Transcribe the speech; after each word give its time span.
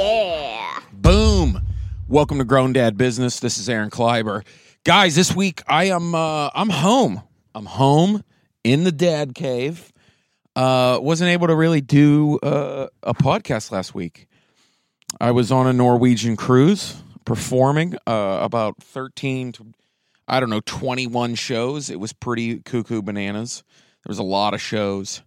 Yeah. 0.00 0.80
Boom. 0.94 1.60
Welcome 2.08 2.38
to 2.38 2.44
Grown 2.44 2.72
Dad 2.72 2.96
Business. 2.96 3.38
This 3.38 3.58
is 3.58 3.68
Aaron 3.68 3.90
Kleiber. 3.90 4.46
Guys, 4.82 5.14
this 5.14 5.36
week 5.36 5.62
I 5.66 5.84
am 5.84 6.14
uh 6.14 6.48
I'm 6.54 6.70
home. 6.70 7.22
I'm 7.54 7.66
home 7.66 8.24
in 8.64 8.84
the 8.84 8.92
dad 8.92 9.34
cave. 9.34 9.92
Uh 10.56 10.98
wasn't 11.02 11.28
able 11.28 11.48
to 11.48 11.54
really 11.54 11.82
do 11.82 12.38
uh, 12.38 12.86
a 13.02 13.12
podcast 13.12 13.72
last 13.72 13.94
week. 13.94 14.26
I 15.20 15.32
was 15.32 15.52
on 15.52 15.66
a 15.66 15.72
Norwegian 15.74 16.34
cruise 16.34 16.96
performing 17.26 17.94
uh 18.06 18.38
about 18.40 18.82
13 18.82 19.52
to 19.52 19.66
I 20.26 20.40
don't 20.40 20.48
know 20.48 20.62
21 20.64 21.34
shows. 21.34 21.90
It 21.90 22.00
was 22.00 22.14
pretty 22.14 22.60
cuckoo 22.60 23.02
bananas. 23.02 23.64
There 24.02 24.10
was 24.10 24.18
a 24.18 24.22
lot 24.22 24.54
of 24.54 24.62
shows. 24.62 25.22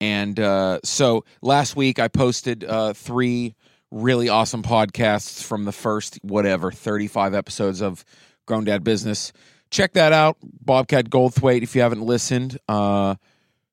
And 0.00 0.40
uh, 0.40 0.80
so 0.84 1.24
last 1.42 1.74
week 1.76 1.98
I 1.98 2.08
posted 2.08 2.64
uh, 2.64 2.92
three 2.92 3.54
really 3.90 4.28
awesome 4.28 4.62
podcasts 4.62 5.42
from 5.42 5.64
the 5.64 5.72
first, 5.72 6.18
whatever, 6.22 6.70
35 6.70 7.34
episodes 7.34 7.80
of 7.80 8.04
Grown 8.46 8.64
Dad 8.64 8.84
Business. 8.84 9.32
Check 9.70 9.94
that 9.94 10.12
out. 10.12 10.36
Bobcat 10.42 11.10
Goldthwait, 11.10 11.62
if 11.62 11.74
you 11.74 11.82
haven't 11.82 12.02
listened. 12.02 12.58
Uh, 12.68 13.16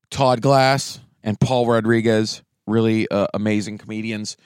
Todd 0.10 0.42
Glass 0.42 1.00
and 1.24 1.40
Paul 1.40 1.68
Rodriguez, 1.68 2.44
really 2.68 3.08
uh, 3.10 3.28
amazing 3.34 3.78
comedians. 3.78 4.38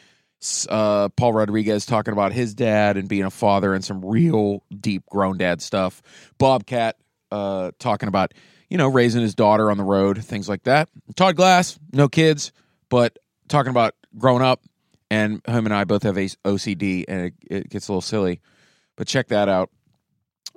Uh, 0.69 1.09
Paul 1.09 1.33
Rodriguez 1.33 1.85
talking 1.85 2.13
about 2.13 2.31
his 2.31 2.53
dad 2.53 2.95
and 2.95 3.09
being 3.09 3.23
a 3.23 3.31
father 3.31 3.73
and 3.73 3.83
some 3.83 4.05
real 4.05 4.63
deep 4.79 5.03
grown 5.09 5.37
dad 5.37 5.61
stuff. 5.61 6.01
Bobcat 6.37 6.97
uh, 7.31 7.71
talking 7.79 8.07
about 8.07 8.33
you 8.69 8.77
know, 8.77 8.87
raising 8.87 9.21
his 9.21 9.35
daughter 9.35 9.71
on 9.71 9.77
the 9.77 9.83
road, 9.83 10.23
things 10.23 10.49
like 10.49 10.63
that. 10.63 10.89
Todd 11.15 11.35
Glass, 11.35 11.79
no 11.93 12.09
kids, 12.09 12.51
but 12.89 13.17
talking 13.47 13.69
about 13.69 13.95
growing 14.17 14.41
up, 14.41 14.61
and 15.09 15.41
him 15.47 15.65
and 15.65 15.73
I 15.73 15.83
both 15.83 16.03
have 16.03 16.15
OCD, 16.15 17.05
and 17.07 17.27
it, 17.27 17.33
it 17.49 17.69
gets 17.69 17.87
a 17.87 17.91
little 17.91 18.01
silly. 18.01 18.41
But 18.95 19.07
check 19.07 19.27
that 19.27 19.47
out. 19.47 19.69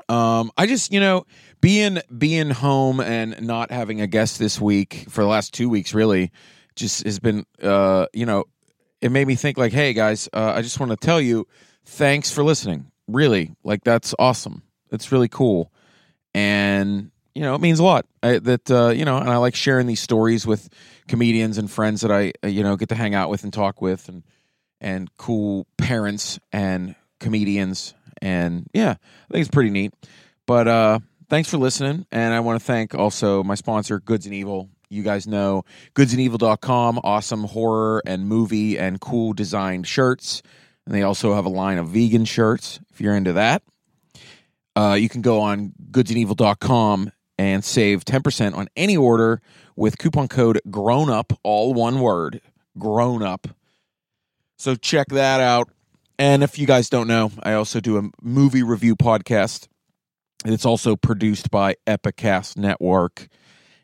Um, 0.09 0.51
I 0.56 0.67
just, 0.67 0.93
you 0.93 0.98
know, 0.98 1.25
being 1.61 2.01
being 2.17 2.51
home 2.51 3.01
and 3.01 3.41
not 3.43 3.71
having 3.71 4.01
a 4.01 4.06
guest 4.06 4.39
this 4.39 4.61
week 4.61 5.05
for 5.09 5.23
the 5.23 5.28
last 5.28 5.55
two 5.55 5.69
weeks, 5.69 5.95
really, 5.95 6.33
just 6.75 7.05
has 7.05 7.19
been, 7.21 7.45
uh, 7.62 8.06
you 8.12 8.27
know, 8.27 8.45
it 9.01 9.12
made 9.12 9.27
me 9.27 9.34
think 9.34 9.56
like, 9.56 9.73
hey 9.73 9.93
guys, 9.93 10.28
uh, 10.33 10.53
I 10.56 10.62
just 10.62 10.81
want 10.81 10.91
to 10.91 10.97
tell 10.97 11.21
you, 11.21 11.47
thanks 11.84 12.31
for 12.33 12.43
listening. 12.43 12.91
Really, 13.06 13.55
like 13.62 13.84
that's 13.84 14.15
awesome. 14.19 14.62
It's 14.91 15.12
really 15.12 15.28
cool, 15.28 15.73
and 16.34 17.11
you 17.34 17.43
know, 17.43 17.55
it 17.55 17.61
means 17.61 17.78
a 17.78 17.84
lot. 17.84 18.06
I, 18.23 18.39
that 18.39 18.71
uh, 18.71 18.89
you 18.89 19.05
know, 19.05 19.17
and 19.19 19.31
I 19.31 19.37
like 19.37 19.55
sharing 19.55 19.87
these 19.87 20.01
stories 20.01 20.47
with 20.47 20.69
comedians 21.09 21.59
and 21.59 21.71
friends 21.71 22.01
that 22.01 22.11
I 22.11 22.33
uh, 22.45 22.48
you 22.48 22.62
know 22.62 22.77
get 22.77 22.89
to 22.91 22.95
hang 22.95 23.15
out 23.15 23.31
with 23.31 23.45
and 23.45 23.53
talk 23.53 23.81
with, 23.81 24.09
and 24.09 24.23
and 24.81 25.14
cool 25.17 25.67
parents 25.77 26.39
and 26.53 26.95
comedians, 27.19 27.95
and 28.23 28.67
yeah, 28.73 28.91
I 28.91 29.33
think 29.33 29.41
it's 29.41 29.50
pretty 29.50 29.70
neat. 29.70 29.95
But 30.47 30.69
uh, 30.69 30.98
thanks 31.28 31.49
for 31.49 31.59
listening, 31.59 32.06
and 32.10 32.34
I 32.34 32.41
want 32.41 32.60
to 32.60 32.65
thank 32.65 32.94
also 32.94 33.43
my 33.43 33.55
sponsor, 33.55 34.00
Goods 34.00 34.27
and 34.27 34.34
Evil. 34.34 34.69
You 34.88 35.05
guys 35.05 35.27
know 35.28 35.65
goodsandevil.com, 35.94 37.00
awesome 37.05 37.44
horror 37.44 38.03
and 38.05 38.27
movie 38.27 38.77
and 38.77 39.00
cool 39.00 39.32
designed 39.32 39.87
shirts. 39.87 40.43
And 40.84 40.94
they 40.94 41.03
also 41.03 41.34
have 41.34 41.44
a 41.44 41.50
line 41.50 41.78
of 41.78 41.88
vegan 41.88 42.25
shirts 42.25 42.81
if 42.91 43.00
you're 43.00 43.15
into 43.15 43.34
that. 43.34 43.62
Uh, 44.75 44.97
you 44.99 45.09
can 45.09 45.22
go 45.22 45.41
on 45.41 45.72
goodsandevil.com 45.93 47.12
and 47.38 47.65
save 47.65 48.05
10% 48.05 48.55
on 48.56 48.69
any 48.76 48.97
order 48.97 49.41
with 49.76 49.99
coupon 49.99 50.28
code 50.28 50.60
grown 50.71 51.09
up 51.09 51.32
all 51.43 51.72
one 51.72 52.00
word 52.00 52.41
grown 52.78 53.22
up 53.22 53.49
so 54.60 54.75
check 54.75 55.09
that 55.09 55.41
out. 55.41 55.71
And 56.19 56.43
if 56.43 56.59
you 56.59 56.66
guys 56.66 56.91
don't 56.91 57.09
know 57.09 57.32
i 57.43 57.54
also 57.54 57.81
do 57.81 57.97
a 57.97 58.03
movie 58.22 58.62
review 58.62 58.94
podcast. 58.94 59.69
It's 60.44 60.66
also 60.66 60.97
produced 60.97 61.50
by 61.50 61.76
epicast 61.87 62.56
network. 62.56 63.28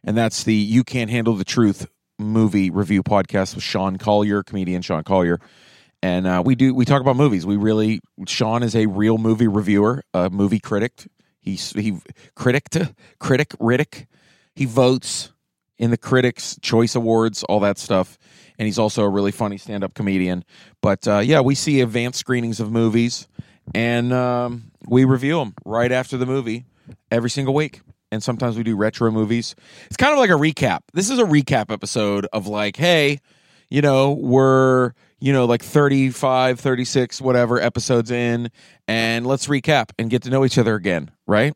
And 0.05 0.17
that's 0.17 0.45
the 0.45 0.55
you 0.55 0.85
can't 0.85 1.11
handle 1.11 1.35
the 1.35 1.45
truth 1.45 1.87
movie 2.19 2.71
review 2.71 3.03
podcast 3.03 3.55
with 3.55 3.65
sean 3.65 3.97
collier 3.97 4.43
comedian 4.43 4.83
sean 4.83 5.03
collier. 5.03 5.39
And 6.03 6.27
uh, 6.27 6.43
we 6.45 6.55
do 6.55 6.75
we 6.75 6.85
talk 6.85 7.01
about 7.01 7.17
movies. 7.17 7.47
We 7.47 7.57
really 7.57 8.01
sean 8.27 8.63
is 8.63 8.77
a 8.77 8.87
real 8.87 9.17
movie 9.17 9.49
reviewer 9.49 10.03
a 10.13 10.29
movie 10.29 10.61
critic. 10.61 11.09
He 11.41 11.55
he 11.55 11.99
critic 12.35 12.69
critic 13.19 13.49
Riddick. 13.59 14.07
He 14.55 14.67
votes 14.67 15.33
in 15.79 15.91
the 15.91 15.97
Critics 15.97 16.59
Choice 16.63 16.95
Awards, 16.95 17.43
all 17.45 17.61
that 17.61 17.79
stuff, 17.79 18.19
and 18.59 18.67
he's 18.67 18.79
also 18.79 19.03
a 19.03 19.09
really 19.09 19.33
funny 19.33 19.59
stand-up 19.59 19.95
comedian. 19.95 20.45
But 20.81 21.07
uh, 21.07 21.19
yeah, 21.19 21.41
we 21.41 21.55
see 21.55 21.81
advanced 21.81 22.19
screenings 22.19 22.61
of 22.61 22.71
movies, 22.71 23.29
and 23.75 24.13
um, 24.13 24.71
we 24.87 25.05
review 25.05 25.39
them 25.39 25.55
right 25.65 25.93
after 25.93 26.17
the 26.17 26.27
movie 26.27 26.65
every 27.11 27.31
single 27.31 27.55
week. 27.55 27.81
And 28.13 28.23
sometimes 28.23 28.57
we 28.57 28.63
do 28.63 28.77
retro 28.77 29.11
movies. 29.11 29.57
It's 29.87 29.97
kind 29.97 30.13
of 30.13 30.19
like 30.19 30.31
a 30.31 30.35
recap. 30.35 30.81
This 30.95 31.11
is 31.11 31.19
a 31.19 31.25
recap 31.25 31.73
episode 31.73 32.27
of 32.33 32.47
like, 32.47 32.77
hey, 32.77 33.19
you 33.69 33.83
know, 33.83 34.13
we're 34.13 34.93
you 35.19 35.33
know, 35.33 35.47
like 35.47 35.63
35, 35.63 36.61
36, 36.61 37.21
whatever 37.21 37.61
episodes 37.61 38.11
in, 38.11 38.51
and 38.87 39.27
let's 39.27 39.47
recap 39.47 39.91
and 39.99 40.11
get 40.11 40.23
to 40.23 40.31
know 40.31 40.45
each 40.45 40.59
other 40.59 40.75
again, 40.75 41.11
right? 41.27 41.55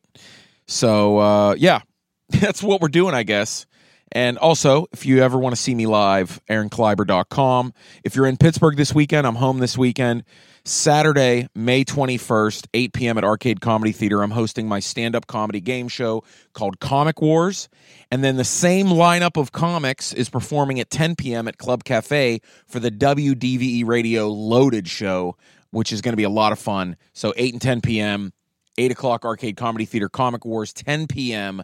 So, 0.66 1.18
uh, 1.18 1.54
yeah, 1.58 1.80
that's 2.28 2.62
what 2.62 2.80
we're 2.80 2.88
doing, 2.88 3.14
I 3.14 3.22
guess. 3.22 3.66
And 4.12 4.38
also, 4.38 4.86
if 4.92 5.06
you 5.06 5.22
ever 5.22 5.38
want 5.38 5.54
to 5.54 5.60
see 5.60 5.74
me 5.74 5.86
live, 5.86 6.40
aaronkleiber.com. 6.48 7.72
If 8.02 8.16
you're 8.16 8.26
in 8.26 8.36
Pittsburgh 8.36 8.76
this 8.76 8.94
weekend, 8.94 9.26
I'm 9.26 9.36
home 9.36 9.58
this 9.58 9.78
weekend. 9.78 10.24
Saturday, 10.64 11.48
May 11.54 11.84
21st, 11.84 12.66
8 12.74 12.92
p.m. 12.92 13.18
at 13.18 13.24
Arcade 13.24 13.60
Comedy 13.60 13.92
Theater, 13.92 14.22
I'm 14.22 14.32
hosting 14.32 14.68
my 14.68 14.80
stand 14.80 15.16
up 15.16 15.26
comedy 15.26 15.60
game 15.60 15.88
show 15.88 16.22
called 16.52 16.80
Comic 16.80 17.22
Wars. 17.22 17.68
And 18.10 18.22
then 18.22 18.36
the 18.36 18.44
same 18.44 18.86
lineup 18.88 19.40
of 19.40 19.52
comics 19.52 20.12
is 20.12 20.28
performing 20.28 20.78
at 20.80 20.90
10 20.90 21.16
p.m. 21.16 21.48
at 21.48 21.56
Club 21.56 21.84
Cafe 21.84 22.40
for 22.66 22.78
the 22.78 22.90
WDVE 22.90 23.86
Radio 23.86 24.28
Loaded 24.28 24.86
Show, 24.86 25.36
which 25.70 25.92
is 25.92 26.02
going 26.02 26.12
to 26.12 26.16
be 26.16 26.24
a 26.24 26.30
lot 26.30 26.52
of 26.52 26.58
fun. 26.58 26.96
So 27.12 27.32
8 27.36 27.54
and 27.54 27.62
10 27.62 27.80
p.m., 27.80 28.32
8 28.76 28.92
o'clock 28.92 29.24
Arcade 29.24 29.56
Comedy 29.56 29.84
Theater, 29.84 30.08
Comic 30.08 30.44
Wars, 30.44 30.72
10 30.72 31.06
p.m., 31.06 31.62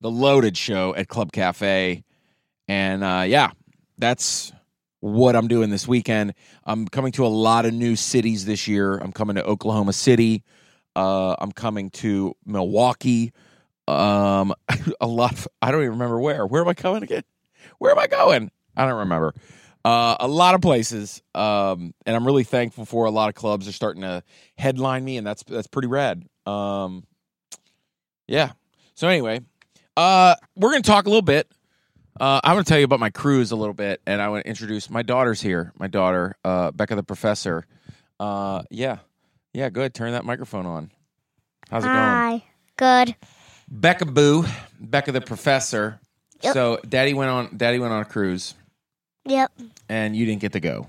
the 0.00 0.10
Loaded 0.10 0.56
Show 0.56 0.94
at 0.94 1.08
Club 1.08 1.32
Cafe. 1.32 2.04
And 2.66 3.04
uh, 3.04 3.24
yeah, 3.26 3.50
that's 3.98 4.52
what 5.00 5.36
I'm 5.36 5.48
doing 5.48 5.70
this 5.70 5.86
weekend. 5.86 6.34
I'm 6.64 6.86
coming 6.88 7.12
to 7.12 7.26
a 7.26 7.28
lot 7.28 7.66
of 7.66 7.74
new 7.74 7.96
cities 7.96 8.44
this 8.44 8.68
year. 8.68 8.96
I'm 8.98 9.12
coming 9.12 9.36
to 9.36 9.44
Oklahoma 9.44 9.92
City. 9.92 10.42
Uh, 10.96 11.36
I'm 11.38 11.52
coming 11.52 11.90
to 11.90 12.34
Milwaukee. 12.44 13.32
Um, 13.86 14.54
a 15.00 15.06
lot. 15.06 15.32
Of, 15.32 15.48
I 15.62 15.70
don't 15.70 15.80
even 15.80 15.92
remember 15.92 16.20
where. 16.20 16.46
Where 16.46 16.62
am 16.62 16.68
I 16.68 16.74
coming 16.74 17.02
again? 17.02 17.24
Where 17.78 17.92
am 17.92 17.98
I 17.98 18.06
going? 18.06 18.50
I 18.76 18.86
don't 18.86 18.98
remember. 18.98 19.34
Uh, 19.84 20.16
a 20.20 20.28
lot 20.28 20.54
of 20.54 20.60
places, 20.60 21.22
um, 21.34 21.94
and 22.04 22.14
I'm 22.14 22.26
really 22.26 22.44
thankful 22.44 22.84
for 22.84 23.06
a 23.06 23.10
lot 23.10 23.28
of 23.28 23.34
clubs 23.36 23.68
are 23.68 23.72
starting 23.72 24.02
to 24.02 24.22
headline 24.56 25.04
me, 25.04 25.16
and 25.16 25.26
that's 25.26 25.44
that's 25.44 25.68
pretty 25.68 25.88
rad. 25.88 26.24
Um, 26.46 27.04
yeah. 28.26 28.52
So 28.94 29.08
anyway, 29.08 29.40
uh, 29.98 30.34
we're 30.56 30.70
gonna 30.70 30.82
talk 30.82 31.06
a 31.06 31.08
little 31.08 31.22
bit 31.22 31.50
uh, 32.20 32.40
I 32.42 32.54
want 32.54 32.66
to 32.66 32.70
tell 32.70 32.78
you 32.78 32.84
about 32.84 33.00
my 33.00 33.10
cruise 33.10 33.52
a 33.52 33.56
little 33.56 33.74
bit, 33.74 34.00
and 34.06 34.20
I 34.20 34.28
want 34.28 34.44
to 34.44 34.48
introduce 34.48 34.90
my 34.90 35.02
daughter's 35.02 35.40
here. 35.40 35.72
My 35.78 35.86
daughter, 35.86 36.36
uh, 36.44 36.72
Becca 36.72 36.96
the 36.96 37.04
professor. 37.04 37.64
Uh, 38.18 38.62
yeah, 38.70 38.98
yeah, 39.52 39.68
good. 39.68 39.94
Turn 39.94 40.12
that 40.12 40.24
microphone 40.24 40.66
on. 40.66 40.90
How's 41.70 41.84
it 41.84 41.88
going? 41.88 41.98
Hi. 41.98 42.44
going? 42.76 43.04
Good. 43.06 43.16
Becca 43.68 44.06
Boo, 44.06 44.46
Becca 44.80 45.12
the 45.12 45.20
professor. 45.20 46.00
Yep. 46.42 46.54
So, 46.54 46.80
Daddy 46.88 47.14
went 47.14 47.30
on. 47.30 47.56
Daddy 47.56 47.78
went 47.78 47.92
on 47.92 48.02
a 48.02 48.04
cruise. 48.04 48.54
Yep. 49.24 49.52
And 49.88 50.16
you 50.16 50.26
didn't 50.26 50.40
get 50.40 50.52
to 50.52 50.60
go. 50.60 50.88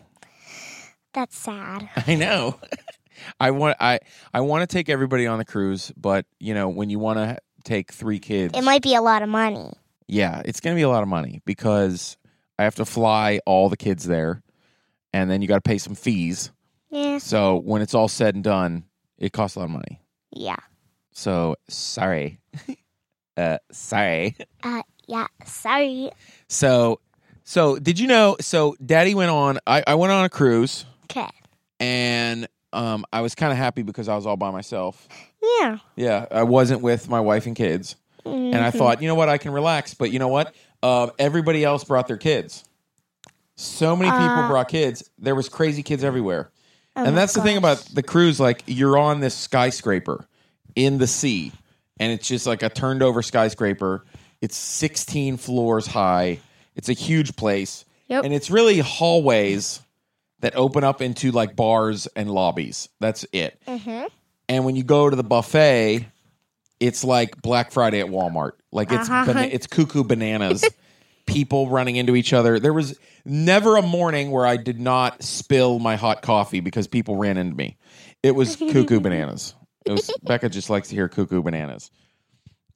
That's 1.14 1.38
sad. 1.38 1.90
I 2.08 2.16
know. 2.16 2.60
I 3.40 3.52
want. 3.52 3.78
I 3.80 4.00
I 4.34 4.42
want 4.42 4.68
to 4.68 4.74
take 4.74 4.90
everybody 4.90 5.28
on 5.28 5.38
the 5.38 5.46
cruise, 5.46 5.92
but 5.96 6.26
you 6.40 6.56
know, 6.56 6.70
when 6.70 6.90
you 6.90 6.98
want 6.98 7.18
to 7.18 7.38
take 7.70 7.92
three 7.92 8.20
kids, 8.20 8.58
it 8.58 8.64
might 8.64 8.82
be 8.82 8.96
a 8.96 9.02
lot 9.02 9.22
of 9.22 9.30
money 9.30 9.72
yeah, 10.10 10.42
it's 10.44 10.60
going 10.60 10.76
to 10.76 10.80
be 10.80 10.82
a 10.84 10.90
lot 10.90 11.04
of 11.04 11.08
money 11.08 11.40
because 11.46 12.18
I 12.58 12.64
have 12.64 12.76
to 12.76 12.86
fly 12.86 13.40
all 13.46 13.70
the 13.70 13.78
kids 13.78 14.06
there, 14.06 14.42
and 15.14 15.30
then 15.30 15.42
you 15.42 15.48
got 15.48 15.64
to 15.64 15.70
pay 15.70 15.78
some 15.78 15.94
fees. 15.94 16.52
Yeah. 16.90 17.20
So 17.20 17.58
when 17.58 17.84
it's 17.84 17.94
all 17.94 18.08
said 18.08 18.34
and 18.34 18.44
done, 18.44 18.86
it 19.20 19.32
costs 19.32 19.56
a 19.56 19.60
lot 19.60 19.66
of 19.66 19.72
money. 19.72 20.02
Yeah. 20.32 20.58
So 21.12 21.58
sorry, 21.70 22.40
uh, 23.38 23.60
sorry. 23.72 24.36
Uh, 24.64 24.82
yeah. 25.08 25.28
Sorry. 25.46 26.10
So, 26.48 27.00
so 27.44 27.78
did 27.78 28.00
you 28.00 28.08
know? 28.08 28.36
So 28.42 28.76
Daddy 28.84 29.14
went 29.14 29.30
on. 29.30 29.60
I, 29.68 29.84
I 29.86 29.94
went 29.94 30.12
on 30.12 30.26
a 30.26 30.30
cruise, 30.30 30.86
Okay. 31.04 31.30
and 31.80 32.48
um, 32.74 33.06
I 33.12 33.22
was 33.22 33.36
kind 33.36 33.52
of 33.52 33.58
happy 33.58 33.82
because 33.84 34.08
I 34.08 34.16
was 34.16 34.26
all 34.26 34.38
by 34.38 34.52
myself. 34.52 35.08
Yeah. 35.42 35.78
Yeah, 35.96 36.26
I 36.32 36.44
wasn't 36.44 36.82
with 36.82 37.10
my 37.10 37.20
wife 37.20 37.46
and 37.46 37.56
kids, 37.56 37.96
and 38.26 38.56
I 38.56 38.72
thought, 38.72 39.02
you 39.02 39.08
know 39.08 39.16
what, 39.16 39.30
I 39.30 39.38
can 39.38 39.52
relax. 39.52 39.94
But 39.94 40.12
you 40.12 40.20
know 40.20 40.28
what? 40.28 40.54
Uh, 40.84 41.10
everybody 41.20 41.64
else 41.64 41.84
brought 41.84 42.08
their 42.08 42.18
kids. 42.18 42.64
So 43.56 43.96
many 43.96 44.10
people 44.12 44.48
brought 44.48 44.70
kids. 44.70 45.10
There 45.18 45.36
was 45.36 45.50
crazy 45.50 45.84
kids 45.84 46.04
everywhere, 46.04 46.50
and 46.96 47.18
that's 47.18 47.34
the 47.34 47.42
thing 47.42 47.58
about 47.58 47.78
the 47.94 48.04
cruise. 48.04 48.40
Like 48.40 48.64
you're 48.68 48.98
on 48.98 49.20
this 49.20 49.36
skyscraper 49.36 50.26
in 50.76 50.98
the 50.98 51.08
sea, 51.08 51.52
and 52.00 52.12
it's 52.12 52.28
just 52.28 52.46
like 52.48 52.64
a 52.64 52.70
turned 52.70 53.04
over 53.04 53.22
skyscraper. 53.22 54.06
It's 54.42 54.56
16 54.56 55.36
floors 55.38 55.86
high. 55.88 56.40
It's 56.78 56.88
a 56.88 56.94
huge 56.94 57.36
place, 57.36 57.84
Yep. 58.08 58.24
and 58.24 58.34
it's 58.34 58.50
really 58.50 58.80
hallways 58.80 59.82
that 60.42 60.56
open 60.56 60.84
up 60.84 61.02
into 61.02 61.32
like 61.32 61.56
bars 61.56 62.08
and 62.16 62.30
lobbies. 62.32 62.90
That's 63.00 63.26
it. 63.34 63.62
And 64.48 64.66
when 64.66 64.76
you 64.76 64.84
go 64.84 65.10
to 65.10 65.16
the 65.16 65.24
buffet, 65.24 66.08
it's 66.80 67.04
like 67.04 67.42
Black 67.42 67.72
Friday 67.72 68.00
at 68.00 68.08
Walmart. 68.08 68.52
Like 68.72 68.92
it's 68.92 69.10
Uh-huh. 69.10 69.26
bana- 69.34 69.50
it's 69.52 69.68
cuckoo 69.68 70.04
bananas. 70.04 70.64
People 71.26 71.70
running 71.70 71.96
into 71.96 72.16
each 72.16 72.34
other. 72.34 72.60
There 72.60 72.74
was 72.74 72.98
never 73.24 73.78
a 73.78 73.84
morning 73.84 74.32
where 74.32 74.48
I 74.48 74.58
did 74.58 74.80
not 74.80 75.22
spill 75.22 75.78
my 75.78 75.96
hot 75.96 76.24
coffee 76.24 76.60
because 76.60 76.88
people 76.88 77.18
ran 77.18 77.38
into 77.38 77.56
me. 77.56 77.78
It 78.24 78.32
was 78.32 78.56
cuckoo 78.56 79.00
bananas. 79.00 79.54
It 79.86 79.92
was 79.92 80.10
Becca 80.24 80.50
just 80.50 80.72
likes 80.72 80.88
to 80.90 80.96
hear 80.96 81.08
cuckoo 81.08 81.44
bananas. 81.44 81.92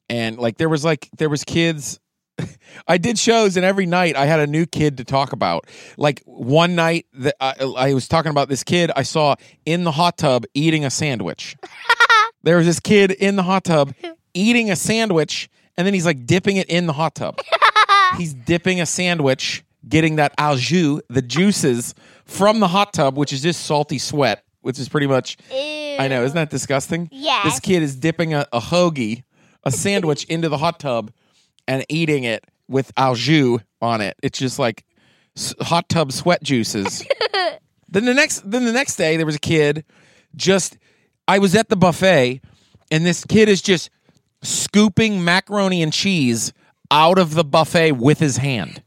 And 0.08 0.38
like 0.38 0.56
there 0.56 0.68
was 0.68 0.84
like 0.84 1.08
there 1.18 1.28
was 1.28 1.42
kids 1.42 1.98
I 2.88 2.98
did 2.98 3.18
shows, 3.18 3.56
and 3.56 3.64
every 3.64 3.86
night 3.86 4.16
I 4.16 4.26
had 4.26 4.40
a 4.40 4.46
new 4.46 4.66
kid 4.66 4.98
to 4.98 5.04
talk 5.04 5.32
about. 5.32 5.66
Like 5.96 6.22
one 6.24 6.74
night 6.74 7.06
that 7.14 7.36
I, 7.40 7.54
I 7.64 7.94
was 7.94 8.08
talking 8.08 8.30
about 8.30 8.48
this 8.48 8.64
kid 8.64 8.90
I 8.96 9.02
saw 9.02 9.36
in 9.64 9.84
the 9.84 9.92
hot 9.92 10.18
tub 10.18 10.44
eating 10.54 10.84
a 10.84 10.90
sandwich. 10.90 11.56
there 12.42 12.56
was 12.56 12.66
this 12.66 12.80
kid 12.80 13.12
in 13.12 13.36
the 13.36 13.42
hot 13.42 13.64
tub 13.64 13.94
eating 14.34 14.70
a 14.70 14.76
sandwich, 14.76 15.48
and 15.76 15.86
then 15.86 15.94
he's 15.94 16.06
like 16.06 16.26
dipping 16.26 16.56
it 16.56 16.68
in 16.68 16.86
the 16.86 16.92
hot 16.92 17.14
tub. 17.14 17.38
he's 18.16 18.34
dipping 18.34 18.80
a 18.80 18.86
sandwich, 18.86 19.64
getting 19.88 20.16
that 20.16 20.32
au 20.38 20.56
jus, 20.56 21.00
the 21.08 21.22
juices 21.22 21.94
from 22.24 22.60
the 22.60 22.68
hot 22.68 22.92
tub, 22.92 23.16
which 23.16 23.32
is 23.32 23.42
just 23.42 23.64
salty 23.66 23.98
sweat, 23.98 24.44
which 24.62 24.78
is 24.78 24.88
pretty 24.88 25.06
much. 25.06 25.36
I 25.52 26.08
know, 26.08 26.24
isn't 26.24 26.34
that 26.34 26.50
disgusting? 26.50 27.08
Yeah. 27.12 27.42
This 27.44 27.60
kid 27.60 27.82
is 27.82 27.94
dipping 27.94 28.34
a, 28.34 28.46
a 28.52 28.60
hoagie, 28.60 29.22
a 29.62 29.70
sandwich 29.70 30.24
into 30.24 30.48
the 30.48 30.58
hot 30.58 30.80
tub 30.80 31.12
and 31.66 31.84
eating 31.88 32.24
it 32.24 32.44
with 32.68 32.92
au 32.96 33.14
jus 33.14 33.60
on 33.80 34.00
it. 34.00 34.16
It's 34.22 34.38
just 34.38 34.58
like 34.58 34.84
hot 35.60 35.88
tub 35.88 36.12
sweat 36.12 36.42
juices. 36.42 37.04
then 37.88 38.04
the 38.04 38.14
next 38.14 38.48
then 38.50 38.64
the 38.64 38.72
next 38.72 38.96
day 38.96 39.16
there 39.16 39.26
was 39.26 39.36
a 39.36 39.40
kid 39.40 39.84
just 40.36 40.78
I 41.26 41.38
was 41.38 41.54
at 41.54 41.68
the 41.68 41.76
buffet 41.76 42.40
and 42.90 43.06
this 43.06 43.24
kid 43.24 43.48
is 43.48 43.62
just 43.62 43.90
scooping 44.42 45.24
macaroni 45.24 45.82
and 45.82 45.92
cheese 45.92 46.52
out 46.90 47.18
of 47.18 47.34
the 47.34 47.44
buffet 47.44 47.92
with 47.92 48.18
his 48.18 48.36
hand. 48.36 48.82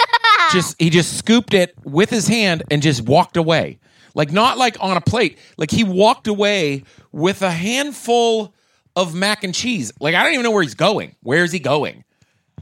just 0.52 0.80
he 0.80 0.90
just 0.90 1.18
scooped 1.18 1.54
it 1.54 1.74
with 1.84 2.10
his 2.10 2.28
hand 2.28 2.62
and 2.70 2.82
just 2.82 3.02
walked 3.02 3.36
away. 3.36 3.78
Like 4.14 4.32
not 4.32 4.58
like 4.58 4.76
on 4.80 4.96
a 4.96 5.00
plate. 5.00 5.38
Like 5.56 5.70
he 5.70 5.84
walked 5.84 6.26
away 6.26 6.84
with 7.12 7.42
a 7.42 7.50
handful 7.50 8.54
of 8.96 9.14
mac 9.14 9.44
and 9.44 9.54
cheese. 9.54 9.92
Like 10.00 10.14
I 10.14 10.22
don't 10.22 10.32
even 10.32 10.44
know 10.44 10.50
where 10.50 10.62
he's 10.62 10.74
going. 10.74 11.14
Where 11.22 11.44
is 11.44 11.52
he 11.52 11.58
going? 11.58 12.04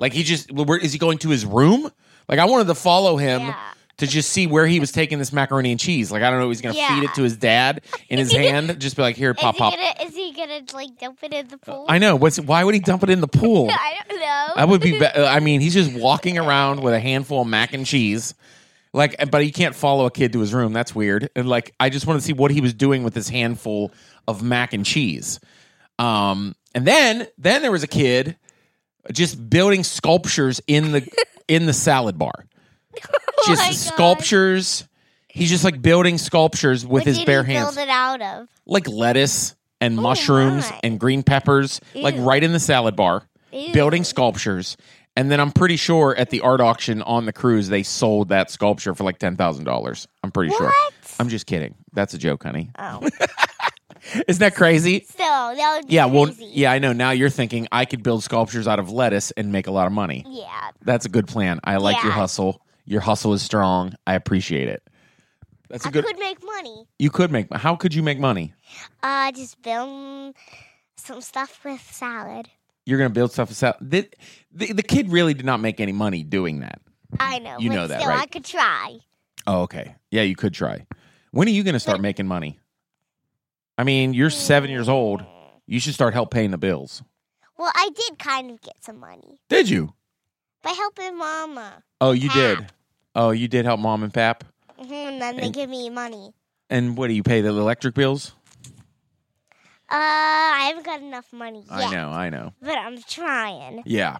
Like 0.00 0.12
he 0.12 0.25
just 0.25 0.50
where 0.50 0.79
is 0.79 0.93
he 0.93 0.99
going 0.99 1.19
to 1.19 1.29
his 1.29 1.47
room? 1.47 1.88
Like 2.29 2.41
I 2.41 2.47
wanted 2.47 2.67
to 2.67 2.75
follow 2.75 3.17
him 3.17 3.43
Yeah. 3.43 3.56
to 3.99 4.06
just 4.06 4.31
see 4.31 4.47
where 4.47 4.67
he 4.67 4.81
was 4.81 4.91
taking 4.93 5.19
this 5.19 5.32
macaroni 5.32 5.70
and 5.70 5.79
cheese. 5.79 6.11
Like 6.11 6.23
I 6.23 6.31
don't 6.31 6.41
know, 6.41 6.47
if 6.47 6.56
he's 6.56 6.61
gonna 6.62 6.75
Yeah. 6.75 6.94
feed 6.99 7.05
it 7.05 7.14
to 7.14 7.23
his 7.23 7.37
dad 7.37 7.82
in 8.08 8.19
his 8.19 8.32
hand. 8.43 8.81
Just 8.81 8.97
be 8.97 9.02
like, 9.02 9.14
here, 9.17 9.35
pop, 9.35 9.55
is 9.55 9.58
pop. 9.58 9.75
gonna 9.75 10.08
is 10.08 10.17
he 10.17 10.32
gonna 10.32 10.62
like 10.75 10.99
dump 10.99 11.19
it 11.23 11.32
in 11.35 11.47
the 11.49 11.58
pool? 11.58 11.85
I 11.88 11.99
know. 11.99 12.17
What's 12.17 12.41
why 12.41 12.64
would 12.64 12.75
he 12.75 12.81
dump 12.81 13.02
it 13.05 13.11
in 13.11 13.20
the 13.20 13.29
pool? 13.41 13.69
I 13.70 13.94
don't 14.08 14.19
know. 14.20 14.47
That 14.56 14.69
would 14.69 14.81
be. 14.81 14.99
be- 14.99 15.06
I 15.14 15.38
mean, 15.41 15.61
he's 15.61 15.75
just 15.75 15.93
walking 15.93 16.38
around 16.38 16.81
with 16.82 16.94
a 16.94 17.00
handful 17.00 17.43
of 17.43 17.47
mac 17.49 17.75
and 17.75 17.85
cheese, 17.85 18.32
like. 18.94 19.17
But 19.31 19.43
he 19.44 19.52
can't 19.52 19.75
follow 19.75 20.06
a 20.06 20.11
kid 20.11 20.32
to 20.32 20.41
his 20.41 20.55
room. 20.55 20.73
That's 20.73 20.94
weird. 20.94 21.29
And 21.37 21.47
like, 21.49 21.75
I 21.79 21.91
just 21.91 22.06
want 22.06 22.19
to 22.20 22.26
see 22.26 22.32
what 22.32 22.50
he 22.50 22.62
was 22.62 22.73
doing 22.73 23.02
with 23.02 23.12
this 23.12 23.29
handful 23.29 23.93
of 24.26 24.43
mac 24.43 24.73
and 24.73 24.87
cheese. 24.87 25.41
Um, 25.99 26.55
and 26.75 26.87
then 26.87 27.26
then 27.37 27.61
there 27.62 27.70
was 27.73 27.82
a 27.82 27.87
kid 27.88 28.37
just 29.12 29.50
building 29.50 29.85
sculptures 29.85 30.61
in 30.67 30.93
the 30.93 31.08
in 31.49 31.67
the 31.67 31.73
salad 31.73 32.19
bar. 32.19 32.32
Oh. 33.02 33.43
Just 33.47 33.87
sculptures. 33.88 34.87
He's 35.29 35.49
just 35.49 35.62
like 35.64 35.81
building 35.81 36.19
sculptures 36.19 36.85
with 36.85 36.91
What 36.93 37.05
his 37.05 37.19
did 37.19 37.26
bare 37.26 37.44
he 37.44 37.52
hands 37.55 37.76
build 37.76 37.87
it 37.87 37.91
out 37.91 38.20
of? 38.20 38.49
like 38.67 38.88
lettuce 38.88 39.55
and 39.81 39.99
oh 39.99 40.02
mushrooms 40.02 40.69
my. 40.70 40.81
and 40.82 40.99
green 41.00 41.23
peppers, 41.23 41.81
like 41.94 42.14
right 42.19 42.43
in 42.43 42.52
the 42.52 42.58
salad 42.61 42.97
bar, 42.97 43.23
Ew. 43.52 43.73
building 43.73 44.05
sculptures. 44.05 44.76
And 45.17 45.31
then 45.31 45.41
I'm 45.41 45.52
pretty 45.52 45.76
sure 45.76 46.14
at 46.17 46.31
the 46.31 46.41
art 46.43 46.61
auction 46.61 47.02
on 47.02 47.26
the 47.26 47.32
cruise, 47.32 47.69
they 47.69 47.82
sold 47.82 48.29
that 48.29 48.50
sculpture 48.50 48.94
for 48.94 49.05
like 49.05 49.19
$10,000. 49.19 50.06
I'm 50.23 50.31
pretty 50.31 50.52
sure. 50.55 50.73
I'm 51.19 51.29
just 51.29 51.47
kidding. 51.47 51.75
That's 51.93 52.14
a 52.14 52.19
joke, 52.19 52.43
honey. 52.44 52.70
Oh, 52.79 53.00
Isn't 54.29 54.41
that 54.41 54.55
crazy? 54.55 55.05
still 55.08 55.26
that 55.26 55.76
would 55.76 55.88
be 55.88 55.94
Yeah, 55.94 56.06
well, 56.06 56.26
crazy. 56.26 56.50
yeah, 56.55 56.73
I 56.73 56.79
know. 56.79 56.93
Now 56.93 57.11
you're 57.11 57.31
thinking 57.31 57.69
I 57.73 57.85
could 57.85 58.02
build 58.02 58.23
sculptures 58.25 58.67
out 58.69 58.79
of 58.79 58.91
lettuce 58.91 59.31
and 59.32 59.52
make 59.52 59.67
a 59.67 59.70
lot 59.70 59.87
of 59.87 59.93
money. 59.93 60.25
yeah. 60.29 60.70
That's 60.82 61.05
a 61.06 61.08
good 61.11 61.29
plan. 61.29 61.61
I 61.64 61.76
like 61.76 62.02
your 62.02 62.12
Yeah. 62.12 62.19
hustle. 62.19 62.62
Your 62.87 63.00
hustle 63.02 63.32
is 63.35 63.43
strong. 63.43 63.94
I 64.06 64.14
appreciate 64.14 64.69
it. 64.69 64.82
That's 65.69 65.85
a 65.85 65.88
I 65.88 65.91
good. 65.93 66.05
could 66.06 66.19
make 66.19 66.43
money. 66.44 66.87
you 66.99 67.11
could 67.11 67.31
make. 67.31 67.52
How 67.55 67.76
could 67.76 67.94
you 67.94 68.02
make 68.02 68.19
money? 68.19 68.55
Uh, 69.02 69.31
just 69.32 69.61
build 69.62 70.35
some 70.97 71.20
stuff 71.20 71.61
with 71.64 71.81
salad. 71.93 72.49
you're 72.87 72.99
going 72.99 73.11
to 73.11 73.14
build 73.14 73.31
stuff. 73.32 73.50
Sell. 73.52 73.75
The, 73.81 74.08
the, 74.52 74.73
the 74.73 74.82
kid 74.82 75.11
really 75.12 75.35
did 75.35 75.47
not 75.47 75.61
make 75.61 75.79
any 75.81 75.93
money 75.93 76.25
doing 76.25 76.61
that. 76.61 76.81
I 77.20 77.38
know. 77.41 77.58
You 77.58 77.70
but 77.70 77.75
know 77.76 77.87
that, 77.88 78.00
still, 78.00 78.11
right? 78.11 78.23
I 78.23 78.26
could 78.26 78.44
try. 78.44 78.99
Oh, 79.47 79.62
okay. 79.62 79.94
Yeah, 80.11 80.23
you 80.23 80.35
could 80.37 80.54
try. 80.54 80.87
When 81.33 81.47
are 81.49 81.50
you 81.52 81.62
going 81.62 81.75
to 81.75 81.80
start 81.80 82.00
making 82.00 82.26
money? 82.26 82.59
I 83.80 83.82
mean, 83.82 84.12
you're 84.12 84.28
seven 84.28 84.68
years 84.68 84.90
old. 84.90 85.22
You 85.66 85.80
should 85.80 85.94
start 85.94 86.12
help 86.12 86.30
paying 86.30 86.50
the 86.50 86.58
bills. 86.58 87.02
Well, 87.56 87.72
I 87.75 87.88
did 87.94 88.18
kind 88.18 88.50
of 88.50 88.60
get 88.60 88.75
some 88.84 88.99
money 89.00 89.40
Did 89.49 89.70
you? 89.70 89.94
by 90.62 90.68
helping 90.72 91.16
Mama, 91.16 91.82
Oh, 91.99 92.10
you 92.12 92.28
did. 92.28 92.58
Pap. 92.58 92.72
Oh, 93.14 93.30
you 93.30 93.49
did 93.49 93.64
help 93.64 93.80
mom 93.80 94.02
and 94.02 94.12
pap. 94.12 94.44
Mhm, 94.78 94.90
and 94.92 95.22
then 95.22 95.37
they 95.37 95.44
And- 95.44 95.54
give 95.54 95.70
me 95.70 95.88
money. 95.88 96.34
And 96.68 96.94
what 96.94 97.06
do 97.06 97.14
you 97.14 97.22
pay 97.22 97.40
the 97.40 97.49
electric 97.49 97.94
bills? 97.94 98.34
Uh, 99.90 99.94
I 99.96 100.64
haven't 100.68 100.84
got 100.84 101.00
enough 101.00 101.32
money 101.32 101.60
yet, 101.70 101.72
I 101.72 101.90
know, 101.90 102.10
I 102.10 102.28
know. 102.28 102.52
but 102.60 102.76
I'm 102.76 103.00
trying. 103.02 103.82
Yeah. 103.87 104.18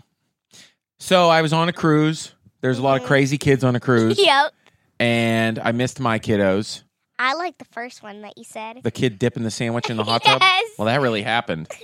So 0.99 1.29
I 1.29 1.43
was 1.43 1.53
on 1.53 1.69
a 1.69 1.73
cruise. 1.75 2.33
There's 2.63 2.79
a 2.79 2.83
lot 2.83 2.99
of 2.99 3.07
crazy 3.07 3.37
kids 3.37 3.63
on 3.63 3.77
a 3.77 3.81
cruise, 3.81 4.19
Yep. 4.25 4.55
and 4.99 5.59
I 5.59 5.73
missed 5.73 6.01
my 6.01 6.19
kiddos. 6.19 6.83
I 7.21 7.35
like 7.35 7.59
the 7.59 7.67
first 7.67 8.03
one 8.03 8.23
that 8.23 8.39
you 8.39 8.45
said. 8.45 8.81
The 8.83 8.91
kid 8.91 9.19
dipping 9.19 9.43
the 9.43 9.51
sandwich 9.51 9.91
in 9.91 9.99
the 9.99 10.05
hot 10.05 10.25
tub. 10.25 10.41
Yes. 10.51 10.71
Well, 10.79 10.87
that 10.87 11.01
really 11.01 11.23
happened. 11.23 11.69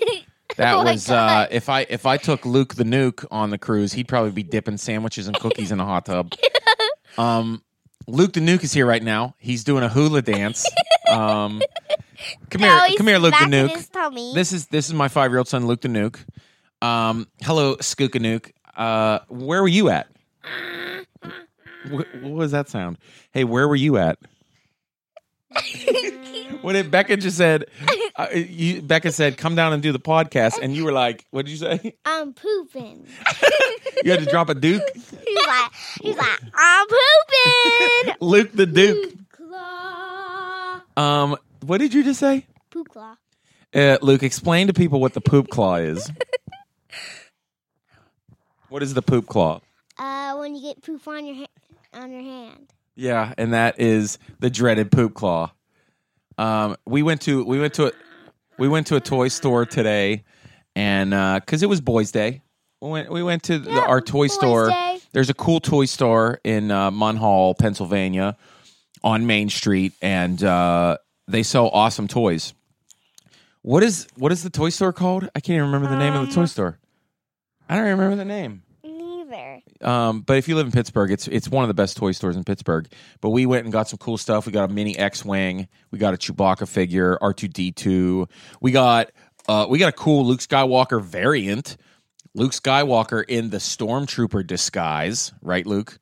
That 0.56 0.76
Oh 0.76 0.84
was 0.84 1.10
uh, 1.10 1.48
if 1.50 1.68
I 1.68 1.80
if 1.90 2.06
I 2.06 2.16
took 2.16 2.46
Luke 2.46 2.76
the 2.76 2.84
Nuke 2.84 3.26
on 3.30 3.50
the 3.50 3.58
cruise, 3.58 3.92
he'd 3.92 4.08
probably 4.08 4.30
be 4.30 4.44
dipping 4.44 4.78
sandwiches 4.78 5.26
and 5.26 5.36
cookies 5.38 5.70
in 5.70 5.80
a 5.80 5.84
hot 5.84 6.06
tub. 6.06 6.32
Um, 7.18 7.62
Luke 8.06 8.34
the 8.34 8.40
Nuke 8.40 8.62
is 8.62 8.72
here 8.74 8.86
right 8.86 9.02
now. 9.02 9.34
He's 9.38 9.64
doing 9.64 9.82
a 9.82 9.88
hula 9.88 10.20
dance. 10.22 10.66
Um, 11.10 11.62
come 12.50 12.60
Now 12.60 12.84
here, 12.84 12.96
come 12.96 13.06
here, 13.06 13.18
Luke 13.18 13.34
the 13.38 13.46
Nuke. 13.46 14.34
This 14.34 14.52
is 14.52 14.66
this 14.66 14.86
is 14.86 14.94
my 14.94 15.08
five 15.08 15.30
year 15.30 15.38
old 15.38 15.48
son, 15.48 15.66
Luke 15.66 15.80
the 15.80 15.88
Nuke. 15.88 16.24
Um, 16.80 17.26
hello, 17.42 17.76
Skooka 17.76 18.52
Uh, 18.76 19.18
where 19.28 19.62
were 19.62 19.68
you 19.68 19.88
at? 19.88 20.08
What, 21.88 22.06
what 22.20 22.32
was 22.32 22.52
that 22.52 22.68
sound? 22.68 22.98
Hey, 23.32 23.44
where 23.44 23.66
were 23.66 23.76
you 23.76 23.96
at? 23.96 24.18
when 26.62 26.76
it, 26.76 26.90
Becca 26.90 27.16
just 27.16 27.36
said, 27.36 27.66
uh, 28.16 28.28
you, 28.34 28.82
Becca 28.82 29.12
said, 29.12 29.36
"Come 29.36 29.54
down 29.54 29.72
and 29.72 29.82
do 29.82 29.92
the 29.92 29.98
podcast," 30.00 30.58
and 30.60 30.74
you 30.74 30.84
were 30.84 30.92
like, 30.92 31.24
"What 31.30 31.46
did 31.46 31.52
you 31.52 31.58
say?" 31.58 31.96
I'm 32.04 32.32
pooping. 32.34 33.06
You 34.04 34.10
had 34.10 34.20
to 34.20 34.26
drop 34.26 34.50
a 34.50 34.54
Duke. 34.54 34.82
he's 34.94 35.12
like, 35.46 35.72
he's 36.02 36.16
like, 36.16 36.40
I'm 36.54 36.86
pooping. 36.86 38.14
Luke 38.20 38.50
the 38.52 38.66
Duke. 38.66 39.14
Claw. 39.32 40.80
Um, 40.96 41.36
what 41.62 41.78
did 41.78 41.94
you 41.94 42.04
just 42.04 42.20
say? 42.20 42.46
Poop 42.70 42.90
claw. 42.90 43.16
Uh, 43.74 43.96
Luke, 44.02 44.22
explain 44.22 44.66
to 44.66 44.74
people 44.74 45.00
what 45.00 45.14
the 45.14 45.22
poop 45.22 45.48
claw 45.48 45.76
is. 45.76 46.08
what 48.68 48.82
is 48.82 48.92
the 48.94 49.02
poop 49.02 49.26
claw? 49.26 49.60
Uh, 49.98 50.36
when 50.36 50.54
you 50.54 50.62
get 50.62 50.82
poop 50.82 51.08
on 51.08 51.24
your 51.26 51.36
hand. 51.36 51.48
on 51.94 52.12
your 52.12 52.22
hand. 52.22 52.72
Yeah, 52.96 53.32
and 53.36 53.52
that 53.52 53.78
is 53.78 54.18
the 54.40 54.48
dreaded 54.50 54.90
poop 54.90 55.14
claw. 55.14 55.52
Um, 56.38 56.76
we 56.86 57.02
went 57.02 57.20
to 57.22 57.44
we 57.44 57.58
went 57.60 57.74
to 57.74 57.86
a 57.88 57.92
we 58.58 58.68
went 58.68 58.86
to 58.88 58.96
a 58.96 59.00
toy 59.00 59.28
store 59.28 59.66
today, 59.66 60.24
and 60.74 61.10
because 61.40 61.62
it 61.62 61.68
was 61.68 61.80
Boys 61.80 62.10
Day, 62.10 62.42
we 62.80 62.90
went 62.90 63.10
we 63.10 63.22
went 63.22 63.42
to 63.44 63.58
the, 63.58 63.70
Yeah, 63.70 63.80
our 63.80 64.00
toy 64.00 64.26
store. 64.28 64.68
Day. 64.70 65.00
There's 65.12 65.30
a 65.30 65.34
cool 65.34 65.60
toy 65.60 65.84
store 65.86 66.40
in 66.44 66.70
uh, 66.70 66.90
Munhall, 66.90 67.56
Pennsylvania, 67.58 68.36
on 69.04 69.26
Main 69.26 69.48
Street, 69.48 69.92
and 70.02 70.42
uh, 70.42 70.98
they 71.28 71.42
sell 71.42 71.68
awesome 71.68 72.08
toys. 72.08 72.52
What 73.62 73.82
is 73.82 74.06
what 74.16 74.30
is 74.32 74.42
the 74.42 74.50
toy 74.50 74.68
store 74.70 74.92
called? 74.92 75.24
I 75.34 75.40
can't 75.40 75.56
even 75.56 75.66
remember 75.66 75.88
the 75.88 75.98
name 75.98 76.14
of 76.14 76.28
the 76.28 76.34
toy 76.34 76.42
Um, 76.42 76.46
store. 76.46 76.78
I 77.68 77.76
don't 77.76 77.84
remember 77.84 78.16
the 78.16 78.24
name. 78.24 78.62
Neither. 79.36 79.62
Um, 79.82 80.20
but 80.22 80.38
if 80.38 80.48
you 80.48 80.56
live 80.56 80.66
in 80.66 80.72
Pittsburgh, 80.72 81.10
it's 81.10 81.28
it's 81.28 81.48
one 81.48 81.64
of 81.64 81.68
the 81.68 81.74
best 81.74 81.96
toy 81.96 82.12
stores 82.12 82.36
in 82.36 82.44
Pittsburgh. 82.44 82.88
But 83.20 83.30
we 83.30 83.46
went 83.46 83.64
and 83.64 83.72
got 83.72 83.88
some 83.88 83.98
cool 83.98 84.18
stuff. 84.18 84.46
We 84.46 84.52
got 84.52 84.70
a 84.70 84.72
mini 84.72 84.96
X-wing. 84.96 85.68
We 85.90 85.98
got 85.98 86.14
a 86.14 86.16
Chewbacca 86.16 86.68
figure, 86.68 87.18
R 87.20 87.32
two 87.32 87.48
D 87.48 87.72
two. 87.72 88.28
We 88.60 88.72
got 88.72 89.10
uh, 89.48 89.66
we 89.68 89.78
got 89.78 89.88
a 89.88 89.96
cool 89.96 90.26
Luke 90.26 90.40
Skywalker 90.40 91.02
variant. 91.02 91.76
Luke 92.34 92.52
Skywalker 92.52 93.24
in 93.26 93.48
the 93.48 93.56
Stormtrooper 93.56 94.46
disguise, 94.46 95.32
right, 95.40 95.66
Luke? 95.66 95.98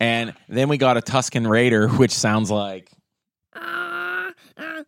And 0.00 0.34
then 0.48 0.68
we 0.68 0.78
got 0.78 0.96
a 0.96 1.00
Tusken 1.00 1.48
Raider, 1.48 1.88
which 1.96 2.12
sounds 2.12 2.50
like 2.50 2.90
ah, 3.54 4.32
ah, 4.58 4.84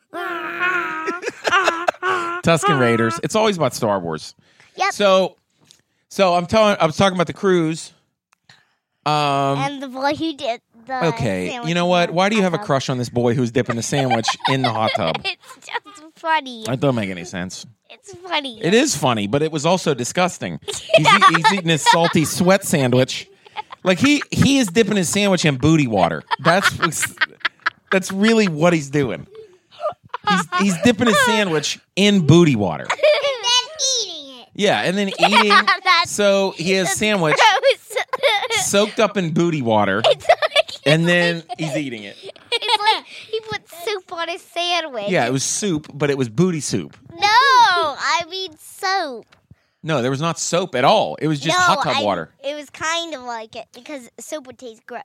ah, 2.03 2.41
Tusken 2.45 2.81
Raiders. 2.81 3.21
It's 3.23 3.37
always 3.37 3.57
about 3.57 3.75
Star 3.75 4.01
Wars. 4.01 4.35
Yep. 4.77 4.93
So, 4.93 5.37
so 6.09 6.35
I'm 6.35 6.47
telling. 6.47 6.77
I 6.81 6.87
was 6.87 6.97
talking 6.97 7.17
about 7.17 7.27
the 7.27 7.33
cruise. 7.33 7.93
Um. 9.07 9.59
and 9.59 9.83
the 9.83 9.89
boy 9.89 10.15
who 10.15 10.35
did 10.35 10.61
the 10.87 11.07
Okay, 11.09 11.59
you 11.67 11.73
know 11.75 11.87
what? 11.87 12.11
Why 12.11 12.29
do 12.29 12.37
you 12.37 12.43
have 12.43 12.53
a 12.55 12.59
crush 12.59 12.89
on 12.91 12.99
this 12.99 13.09
boy 13.09 13.33
who's 13.35 13.51
dipping 13.51 13.77
the 13.77 13.83
sandwich 13.83 14.27
in 14.51 14.63
the 14.63 14.71
hot 14.71 14.91
tub? 14.97 15.17
It's 15.25 15.67
just 15.67 16.19
funny. 16.19 16.65
That 16.67 16.81
don't 16.81 16.95
make 16.95 17.09
any 17.11 17.25
sense. 17.25 17.65
It's 17.89 18.13
funny. 18.17 18.61
It 18.63 18.75
is 18.75 18.95
funny, 18.97 19.27
but 19.27 19.41
it 19.43 19.51
was 19.53 19.65
also 19.65 19.95
disgusting. 19.95 20.61
He's, 20.67 21.09
he's 21.27 21.53
eating 21.53 21.69
his 21.69 21.83
salty 21.83 22.25
sweat 22.27 22.65
sandwich. 22.65 23.29
Like 23.85 23.99
he 23.99 24.23
he 24.31 24.59
is 24.59 24.67
dipping 24.69 24.97
his 24.97 25.09
sandwich 25.09 25.45
in 25.45 25.57
booty 25.57 25.87
water. 25.87 26.23
That's 26.41 26.71
what's- 26.79 27.15
that's 27.91 28.13
really 28.13 28.49
what 28.49 28.75
he's 28.75 28.91
doing. 28.91 29.27
He's 30.29 30.43
he's 30.61 30.83
dipping 30.83 31.07
his 31.07 31.19
sandwich 31.25 31.79
in 31.97 32.27
booty 32.27 32.57
water. 32.57 32.83
and 32.85 32.91
then 32.91 33.77
eating 34.03 34.15
it. 34.15 34.18
Yeah, 34.59 34.83
and 34.83 34.99
then 34.99 35.09
eating. 35.21 35.53
So 36.07 36.51
he 36.57 36.73
has 36.73 36.93
sandwich 36.93 37.37
soaked 38.51 38.99
up 39.01 39.17
in 39.17 39.33
booty 39.33 39.63
water, 39.63 40.03
like- 40.05 40.23
and 40.85 41.07
then 41.09 41.45
he's 41.59 41.77
eating 41.77 42.03
it. 42.03 42.17
it's 42.23 42.83
like 42.95 43.05
he 43.07 43.41
put 43.49 43.69
soup 43.71 44.13
on 44.13 44.29
his 44.29 44.43
sandwich. 44.43 45.05
Yeah, 45.09 45.27
it 45.27 45.33
was 45.33 45.45
soup, 45.45 45.87
but 45.95 46.11
it 46.11 46.19
was 46.19 46.29
booty 46.29 46.61
soup. 46.61 46.97
No, 47.13 47.21
I 47.23 48.25
mean 48.29 48.57
soap. 48.59 49.27
No, 49.85 50.03
there 50.03 50.11
was 50.11 50.21
not 50.21 50.41
soap 50.41 50.75
at 50.75 50.85
all. 50.85 51.15
It 51.17 51.29
was 51.29 51.39
just 51.39 51.57
no, 51.57 51.65
hot 51.65 51.85
tub 51.85 51.97
I- 51.99 52.03
water. 52.03 52.31
It 52.43 52.55
was 52.55 52.69
kind 52.71 53.15
of 53.15 53.23
like 53.23 53.55
it 53.55 53.67
because 53.73 54.11
soap 54.19 54.49
would 54.49 54.59
taste 54.59 54.85
gross. 54.87 55.03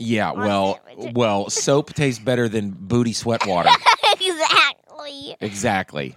Yeah, 0.00 0.32
well, 0.32 0.80
well, 1.12 1.50
soap 1.50 1.92
tastes 1.94 2.22
better 2.22 2.48
than 2.48 2.70
booty 2.70 3.12
sweat 3.12 3.46
water. 3.46 3.70
exactly. 4.20 5.36
exactly. 5.40 6.16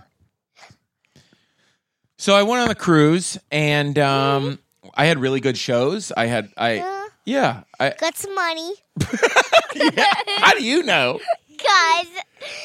So 2.21 2.35
I 2.35 2.43
went 2.43 2.61
on 2.61 2.67
the 2.67 2.75
cruise, 2.75 3.39
and 3.51 3.97
um, 3.97 4.59
I 4.93 5.05
had 5.05 5.17
really 5.17 5.39
good 5.39 5.57
shows. 5.57 6.11
I 6.15 6.27
had, 6.27 6.49
I, 6.55 6.77
Uh, 6.77 7.05
yeah. 7.25 7.63
I, 7.79 7.95
got 7.97 8.15
some 8.15 8.35
money, 8.35 8.75
how 10.37 10.53
do 10.53 10.63
you 10.63 10.83
know? 10.83 11.19
guys. 11.57 12.05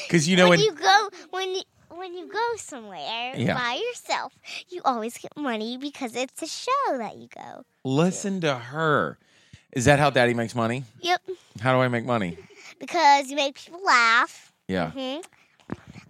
Because 0.07 0.27
you 0.29 0.37
know 0.37 0.47
when 0.47 0.59
when 0.59 0.65
you 0.67 0.73
go 0.75 1.09
when 1.31 1.49
you 1.55 1.61
when 1.89 2.13
you 2.13 2.27
go 2.31 2.45
somewhere 2.57 3.33
Yeah. 3.35 3.55
by 3.55 3.81
yourself, 3.83 4.31
you 4.69 4.81
always 4.85 5.17
get 5.17 5.35
money 5.35 5.75
because 5.79 6.15
it's 6.15 6.39
a 6.43 6.47
show 6.47 6.97
that 6.99 7.17
you 7.17 7.27
go. 7.27 7.63
listen 7.83 8.39
to 8.41 8.53
her. 8.53 9.17
Is 9.71 9.85
that 9.85 9.97
how 9.97 10.11
Daddy 10.11 10.35
makes 10.35 10.53
money? 10.53 10.83
Yep, 11.01 11.21
How 11.61 11.73
do 11.73 11.79
I 11.81 11.87
make 11.87 12.05
money? 12.05 12.37
because 12.79 13.27
you 13.31 13.35
make 13.35 13.55
people 13.55 13.83
laugh. 13.83 14.53
Yeah. 14.67 14.91
hmm 14.91 15.21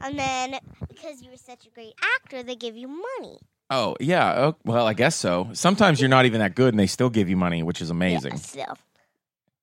And 0.01 0.18
then 0.18 0.60
because 0.88 1.22
you 1.22 1.32
were 1.32 1.38
such 1.38 1.66
a 1.66 1.70
great 1.72 1.94
actor, 2.16 2.44
they 2.44 2.56
give 2.56 2.75
you 2.75 2.88
money. 2.88 3.39
Oh, 3.70 3.96
yeah. 4.00 4.34
Oh, 4.38 4.56
well, 4.63 4.88
I 4.88 4.94
guess 4.94 5.16
so. 5.16 5.50
Sometimes 5.54 6.00
you're 6.00 6.10
not 6.10 6.25
even 6.25 6.39
that 6.39 6.56
good, 6.56 6.74
and 6.74 6.80
they 6.80 6.88
still 6.88 7.10
give 7.10 7.30
you 7.30 7.36
money, 7.38 7.63
which 7.63 7.82
is 7.82 7.89
amazing. 7.89 8.34
Yeah, 8.54 8.66
so 8.68 8.74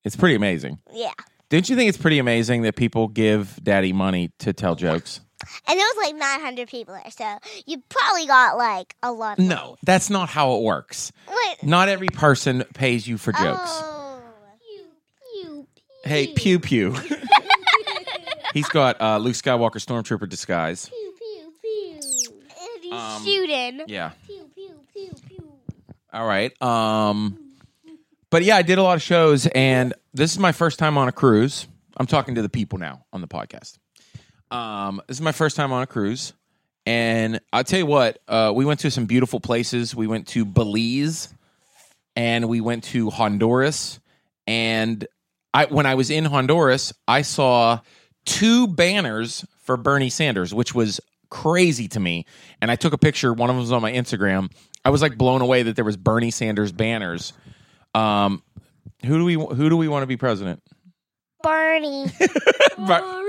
It's 0.05 0.17
pretty 0.17 0.35
amazing. 0.35 0.79
yeah, 0.93 1.13
Don't 1.49 1.69
you 1.69 1.77
think 1.77 1.89
it's 1.89 1.99
pretty 1.99 2.19
amazing 2.19 2.63
that 2.63 2.77
people 2.77 3.09
give 3.09 3.59
Daddy 3.63 3.93
money 3.93 4.31
to 4.41 4.53
tell 4.53 4.75
jokes? 4.75 5.21
and 5.67 5.79
there 5.79 5.87
was 5.87 5.97
like 6.07 6.15
900 6.17 6.69
people 6.69 6.95
there, 6.95 7.11
so 7.11 7.39
you 7.67 7.83
probably 7.89 8.27
got 8.27 8.57
like 8.57 8.95
a 9.03 9.11
lot. 9.13 9.39
Of 9.39 9.45
No, 9.47 9.77
that's 9.85 10.11
not 10.11 10.29
how 10.29 10.55
it 10.57 10.63
works. 10.63 11.11
Wait. 11.29 11.63
Not 11.63 11.89
every 11.89 12.09
person 12.09 12.65
pays 12.75 13.07
you 13.07 13.17
for 13.19 13.33
jokes. 13.33 13.71
Oh. 13.73 14.23
Pew, 14.61 14.87
pew, 15.43 15.67
Hey, 16.05 16.27
pew 16.29 16.59
pew. 16.61 16.95
He's 18.55 18.69
got 18.69 19.01
uh, 19.01 19.19
Luke 19.19 19.35
Skywalker 19.35 19.73
Stormtrooper 19.85 20.29
disguise. 20.29 20.89
Pew, 20.89 21.15
pew, 21.19 21.53
pew. 21.61 22.33
And 22.41 22.83
he's 22.85 22.93
Um, 22.93 23.25
shooting. 23.25 23.83
Yeah. 23.89 24.13
Pew, 24.27 24.49
pew, 24.55 24.75
pew, 24.95 25.11
pew. 25.29 25.53
All 26.13 26.25
right. 26.27 26.51
Um, 26.63 27.37
but 28.31 28.45
yeah, 28.45 28.57
I 28.57 28.63
did 28.63 28.79
a 28.79 28.83
lot 28.83 28.95
of 28.95 29.03
shows, 29.03 29.47
and 29.49 29.93
this 30.13 30.31
is 30.33 30.39
my 30.39 30.53
first 30.53 30.79
time 30.79 30.97
on 30.97 31.09
a 31.09 31.13
cruise. 31.13 31.67
I'm 31.97 32.07
talking 32.07 32.37
to 32.37 32.43
the 32.43 32.49
people 32.49 32.79
now 32.79 33.05
on 33.13 33.21
the 33.21 33.29
podcast. 33.29 33.79
Um, 34.51 35.03
this 35.09 35.17
is 35.17 35.21
my 35.21 35.33
first 35.33 35.57
time 35.57 35.73
on 35.73 35.83
a 35.83 35.87
cruise, 35.87 36.33
and 36.87 37.41
I'll 37.53 37.65
tell 37.65 37.81
you 37.81 37.87
what. 37.87 38.19
Uh, 38.29 38.53
we 38.55 38.65
went 38.65 38.79
to 38.81 38.91
some 38.91 39.07
beautiful 39.07 39.41
places. 39.41 39.97
We 39.97 40.07
went 40.07 40.29
to 40.29 40.45
Belize, 40.45 41.29
and 42.15 42.49
we 42.49 42.61
went 42.61 42.85
to 42.85 43.11
Honduras. 43.11 43.99
And 44.47 45.05
I, 45.53 45.65
when 45.67 45.87
I 45.87 45.97
was 45.97 46.11
in 46.11 46.25
Honduras, 46.25 46.93
I 47.09 47.23
saw 47.23 47.81
two 48.25 48.67
banners 48.67 49.45
for 49.63 49.77
Bernie 49.77 50.11
Sanders, 50.11 50.55
which 50.55 50.75
was 50.75 51.01
crazy 51.31 51.89
to 51.89 52.01
me. 52.01 52.27
And 52.61 52.71
I 52.71 52.77
took 52.77 52.93
a 52.93 52.99
picture. 52.99 53.33
One 53.33 53.51
of 53.51 53.57
them 53.57 53.61
was 53.63 53.73
on 53.73 53.83
my 53.83 53.93
Instagram. 53.93 54.51
I 54.85 54.91
was 54.91 55.03
like 55.03 55.17
blown 55.17 55.41
away 55.41 55.63
that 55.65 55.77
there 55.77 55.85
was 55.85 55.97
Bernie 55.97 56.31
Sanders 56.31 56.73
banners. 56.73 57.33
Um, 57.95 58.43
who 59.05 59.19
do 59.19 59.25
we 59.25 59.35
who 59.35 59.69
do 59.69 59.77
we 59.77 59.89
want 59.89 60.03
to 60.03 60.07
be 60.07 60.17
president? 60.17 60.63
Barney. 61.43 62.07
Bar- 62.79 63.23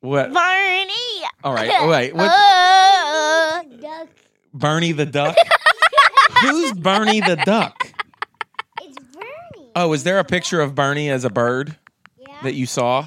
what? 0.00 0.32
Barney. 0.32 0.92
All 1.42 1.54
right. 1.54 1.70
All 1.70 1.88
right. 1.88 2.14
What? 2.14 2.30
Uh, 2.30 3.62
duck. 3.80 4.08
Bernie 4.52 4.92
the 4.92 5.06
duck. 5.06 5.34
Who's 6.42 6.72
Bernie 6.74 7.20
the 7.20 7.36
duck? 7.36 7.90
It's 8.82 8.98
Bernie. 8.98 9.70
Oh, 9.74 9.92
is 9.94 10.04
there 10.04 10.18
a 10.18 10.24
picture 10.24 10.60
of 10.60 10.74
Bernie 10.74 11.08
as 11.10 11.24
a 11.24 11.30
bird 11.30 11.76
Yeah. 12.18 12.34
that 12.42 12.52
you 12.54 12.66
saw? 12.66 13.06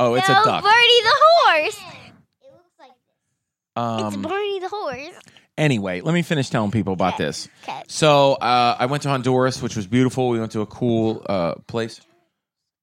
Oh, 0.00 0.14
it's 0.14 0.28
no, 0.28 0.40
a 0.40 0.44
duck. 0.44 0.62
Barney 0.64 1.02
the 1.02 1.14
horse. 1.14 1.76
It 2.42 2.52
looks 2.52 2.74
like 2.80 2.90
it's 2.90 4.14
Um, 4.16 4.22
Barney 4.22 4.58
the 4.58 4.68
horse. 4.68 5.14
anyway, 5.58 6.00
let 6.00 6.12
me 6.14 6.22
finish 6.22 6.48
telling 6.50 6.70
people 6.70 6.92
about 6.94 7.18
this. 7.18 7.48
Okay. 7.64 7.82
So 7.86 8.32
uh, 8.34 8.76
I 8.78 8.86
went 8.86 9.02
to 9.04 9.10
Honduras, 9.10 9.62
which 9.62 9.76
was 9.76 9.86
beautiful. 9.86 10.28
We 10.30 10.40
went 10.40 10.52
to 10.52 10.62
a 10.62 10.66
cool 10.66 11.22
uh, 11.28 11.54
place. 11.66 12.00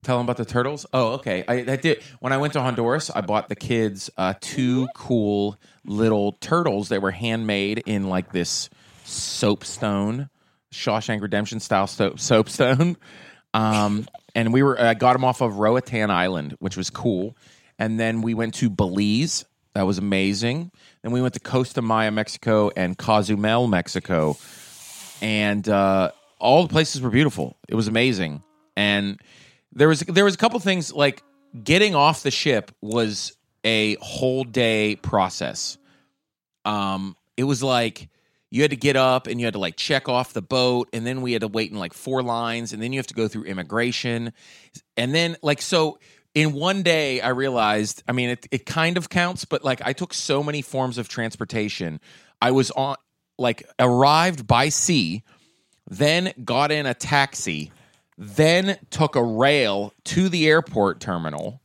Tell 0.04 0.18
them 0.18 0.26
about 0.28 0.38
the 0.38 0.46
turtles. 0.46 0.86
Oh, 0.94 1.14
okay. 1.14 1.44
I, 1.48 1.54
I 1.56 1.76
did. 1.76 2.02
When 2.20 2.32
I 2.32 2.38
went 2.38 2.54
to 2.54 2.62
Honduras, 2.62 3.10
I 3.10 3.22
bought 3.22 3.50
the 3.50 3.56
kids 3.56 4.10
uh, 4.16 4.36
two 4.40 4.88
cool 4.94 5.58
little 5.86 6.34
turtles 6.34 6.90
that 6.90 7.02
were 7.02 7.12
handmade 7.12 7.84
in 7.88 8.08
like 8.08 8.32
this 8.32 8.70
soapstone, 9.06 10.30
Shawshank 10.74 11.22
Redemption 11.22 11.60
style 11.60 11.88
soap, 11.88 12.20
soapstone. 12.20 12.96
Um, 13.54 14.08
and 14.38 14.54
we 14.54 14.64
were 14.64 14.80
I 14.80 14.94
got 14.94 15.18
him 15.18 15.26
off 15.26 15.42
of 15.42 15.58
Roatan 15.58 16.10
Island, 16.10 16.56
which 16.60 16.78
was 16.78 16.90
cool. 16.90 17.36
And 17.78 18.00
then 18.00 18.22
we 18.22 18.34
went 18.34 18.54
to 18.56 18.70
Belize. 18.70 19.44
That 19.74 19.84
was 19.84 19.98
amazing. 19.98 20.72
Then 21.04 21.12
we 21.12 21.22
went 21.22 21.34
to 21.34 21.40
Costa 21.42 21.82
Maya, 21.82 22.10
Mexico, 22.10 22.72
and 22.76 22.98
Cozumel, 22.98 23.68
Mexico 23.68 24.38
and 25.22 25.68
uh, 25.68 26.12
all 26.40 26.64
the 26.64 26.72
places 26.72 27.02
were 27.02 27.10
beautiful. 27.10 27.58
It 27.68 27.76
was 27.76 27.88
amazing, 27.88 28.44
and 28.76 29.20
there 29.74 29.88
was 29.88 30.02
there 30.02 30.26
was 30.26 30.36
a 30.36 30.38
couple 30.38 30.60
things 30.60 30.94
like 30.94 31.24
getting 31.64 31.96
off 31.96 32.24
the 32.24 32.32
ship 32.32 32.72
was 32.82 33.36
a 33.64 33.96
whole 33.96 34.44
day 34.44 34.96
process. 34.98 35.78
Um, 36.66 37.16
it 37.36 37.44
was 37.44 37.64
like 37.64 38.10
you 38.50 38.62
had 38.62 38.72
to 38.72 38.78
get 38.78 38.96
up 38.96 39.28
and 39.28 39.40
you 39.40 39.46
had 39.46 39.54
to 39.54 39.60
like 39.60 39.76
check 39.76 40.08
off 40.08 40.34
the 40.34 40.42
boat, 40.42 40.90
and 40.94 41.06
then 41.06 41.22
we 41.22 41.34
had 41.34 41.42
to 41.42 41.48
wait 41.48 41.72
in 41.72 41.78
like 41.78 41.94
four 41.94 42.24
lines, 42.24 42.74
and 42.74 42.82
then 42.82 42.94
you 42.94 43.00
have 43.00 43.08
to 43.08 43.14
go 43.14 43.28
through 43.28 43.44
immigration, 43.44 44.34
and 44.96 45.14
then 45.14 45.38
like 45.42 45.62
so. 45.62 46.00
In 46.36 46.54
one 46.54 46.84
day, 46.84 47.20
I 47.20 47.30
realized. 47.30 48.04
I 48.08 48.12
mean, 48.12 48.30
it 48.30 48.48
it 48.52 48.66
kind 48.66 48.96
of 48.98 49.10
counts, 49.10 49.44
but 49.46 49.64
like 49.64 49.82
I 49.84 49.94
took 49.94 50.14
so 50.14 50.44
many 50.44 50.62
forms 50.62 51.00
of 51.00 51.08
transportation. 51.08 52.00
I 52.42 52.52
was 52.52 52.70
on 52.72 52.96
like 53.40 53.68
arrived 53.80 54.46
by 54.46 54.70
sea, 54.70 55.24
then 55.90 56.34
got 56.44 56.72
in 56.72 56.86
a 56.86 56.94
taxi, 56.94 57.72
then 58.18 58.78
took 58.90 59.16
a 59.16 59.24
rail 59.24 59.94
to 60.06 60.30
the 60.30 60.48
airport 60.48 61.00
terminal, 61.00 61.62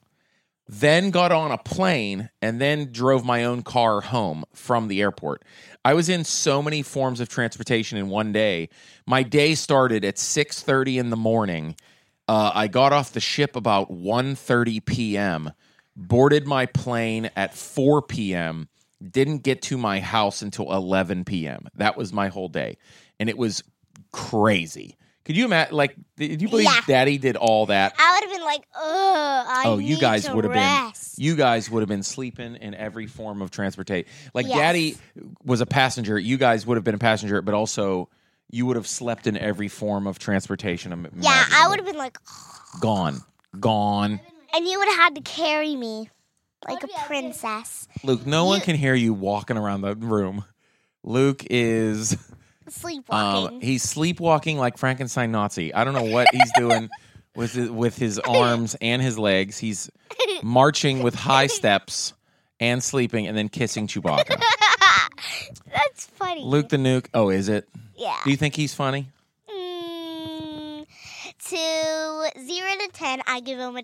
then 0.68 1.10
got 1.10 1.32
on 1.32 1.50
a 1.50 1.58
plane, 1.58 2.30
and 2.40 2.60
then 2.60 2.92
drove 2.92 3.24
my 3.24 3.44
own 3.44 3.62
car 3.62 4.00
home 4.00 4.44
from 4.54 4.88
the 4.88 5.00
airport. 5.00 5.44
I 5.84 5.94
was 5.94 6.08
in 6.08 6.24
so 6.24 6.62
many 6.62 6.82
forms 6.82 7.20
of 7.20 7.28
transportation 7.28 7.98
in 7.98 8.08
one 8.08 8.32
day. 8.32 8.68
My 9.06 9.22
day 9.22 9.54
started 9.54 10.04
at 10.04 10.18
6:30 10.18 10.98
in 10.98 11.10
the 11.10 11.16
morning. 11.16 11.76
Uh, 12.28 12.52
I 12.54 12.68
got 12.68 12.92
off 12.92 13.12
the 13.12 13.20
ship 13.20 13.56
about 13.56 13.90
1:30 13.90 14.84
p.m. 14.84 15.52
Boarded 15.96 16.46
my 16.46 16.66
plane 16.66 17.30
at 17.36 17.54
4 17.54 18.02
p.m. 18.02 18.68
Didn't 19.02 19.38
get 19.38 19.62
to 19.62 19.76
my 19.76 20.00
house 20.00 20.40
until 20.40 20.72
11 20.72 21.24
p.m. 21.24 21.66
That 21.74 21.96
was 21.96 22.12
my 22.12 22.28
whole 22.28 22.48
day, 22.48 22.78
and 23.18 23.28
it 23.28 23.36
was 23.36 23.64
crazy. 24.12 24.96
Could 25.24 25.36
you 25.36 25.44
imagine? 25.44 25.76
Like, 25.76 25.94
did 26.16 26.42
you 26.42 26.48
believe 26.48 26.64
Yeah. 26.64 26.80
Daddy 26.86 27.16
did 27.18 27.36
all 27.36 27.66
that? 27.66 27.94
I 27.98 28.12
would 28.14 28.28
have 28.28 28.36
been 28.38 28.44
like, 28.44 28.62
ugh, 28.74 29.46
I 29.48 29.62
oh, 29.66 29.78
you 29.78 29.90
need 29.94 30.00
guys 30.00 30.28
would 30.28 30.44
have 30.44 30.52
been 30.52 30.92
you 31.16 31.36
guys 31.36 31.70
would 31.70 31.80
have 31.80 31.88
been 31.88 32.02
sleeping 32.02 32.56
in 32.56 32.74
every 32.74 33.06
form 33.06 33.40
of 33.42 33.50
transportation. 33.50 34.10
Like 34.34 34.46
Yes. 34.46 34.56
Daddy 34.56 34.96
was 35.44 35.60
a 35.60 35.66
passenger, 35.66 36.18
you 36.18 36.38
guys 36.38 36.66
would 36.66 36.76
have 36.76 36.84
been 36.84 36.94
a 36.96 36.98
passenger, 36.98 37.40
but 37.42 37.54
also 37.54 38.08
you 38.50 38.66
would 38.66 38.76
have 38.76 38.86
slept 38.88 39.26
in 39.26 39.36
every 39.38 39.68
form 39.68 40.06
of 40.06 40.18
transportation. 40.18 40.92
im- 40.92 41.08
Yeah, 41.20 41.44
I 41.52 41.68
would 41.68 41.78
have 41.78 41.86
been 41.86 41.96
like, 41.98 42.18
gone, 42.80 43.20
gone. 43.60 44.20
and 44.54 44.66
you 44.66 44.78
would 44.78 44.88
have 44.88 44.98
had 44.98 45.14
to 45.14 45.20
carry 45.22 45.76
me 45.76 46.10
like 46.68 46.82
a 46.82 46.88
princess. 47.06 47.86
Luke, 48.02 48.26
no 48.26 48.44
one 48.46 48.60
can 48.60 48.76
hear 48.76 48.94
you 48.94 49.14
walking 49.14 49.56
around 49.56 49.82
the 49.82 49.94
room. 49.94 50.44
Luke 51.04 51.44
is 51.50 52.16
Sleepwalking. 52.72 53.56
um, 53.56 53.60
he's 53.60 53.82
sleepwalking 53.82 54.58
like 54.58 54.78
Frankenstein 54.78 55.30
Nazi. 55.30 55.72
I 55.74 55.84
don't 55.84 55.94
know 55.94 56.04
what 56.04 56.28
he's 56.32 56.50
doing 56.56 56.88
with 57.36 57.52
his, 57.52 57.70
with 57.70 57.96
his 57.96 58.18
arms 58.18 58.76
and 58.80 59.02
his 59.02 59.18
legs. 59.18 59.58
He's 59.58 59.90
marching 60.42 61.02
with 61.02 61.14
high 61.14 61.46
steps 61.48 62.14
and 62.60 62.82
sleeping 62.82 63.26
and 63.26 63.36
then 63.36 63.48
kissing 63.48 63.86
Chewbacca. 63.86 64.40
That's 65.72 66.06
funny. 66.06 66.42
Luke 66.44 66.68
the 66.70 66.76
Nuke. 66.78 67.06
Oh, 67.14 67.28
is 67.28 67.48
it? 67.48 67.68
yeah. 67.96 68.16
Do 68.24 68.30
you 68.30 68.36
think 68.36 68.56
he's 68.56 68.74
funny? 68.74 69.08
Mm, 69.50 70.86
to 71.48 72.40
zero 72.44 72.70
to 72.80 72.88
ten, 72.92 73.20
I 73.26 73.40
give 73.40 73.58
him 73.58 73.76
a, 73.76 73.82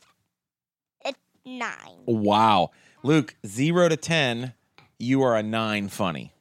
a 1.04 1.12
nine. 1.44 1.98
Wow. 2.06 2.70
Luke, 3.02 3.34
zero 3.46 3.88
to 3.88 3.96
10, 3.96 4.52
you 4.98 5.22
are 5.22 5.36
a 5.36 5.42
nine 5.42 5.88
funny. 5.88 6.32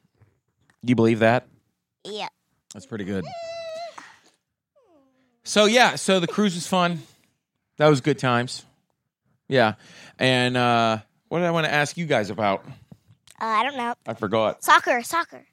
Do 0.84 0.90
you 0.90 0.96
believe 0.96 1.20
that? 1.20 1.46
Yeah. 2.04 2.28
That's 2.72 2.86
pretty 2.86 3.04
good. 3.04 3.24
So, 5.44 5.64
yeah, 5.64 5.94
so 5.96 6.20
the 6.20 6.26
cruise 6.26 6.54
was 6.54 6.66
fun. 6.66 7.00
That 7.78 7.88
was 7.88 8.00
good 8.00 8.18
times. 8.18 8.64
Yeah. 9.48 9.74
And 10.18 10.56
uh, 10.56 10.98
what 11.28 11.38
did 11.38 11.46
I 11.46 11.50
want 11.50 11.66
to 11.66 11.72
ask 11.72 11.96
you 11.96 12.06
guys 12.06 12.28
about? 12.30 12.64
Uh, 13.40 13.44
I 13.44 13.62
don't 13.62 13.76
know. 13.76 13.94
I 14.06 14.14
forgot. 14.14 14.62
Soccer, 14.62 15.02
soccer. 15.02 15.46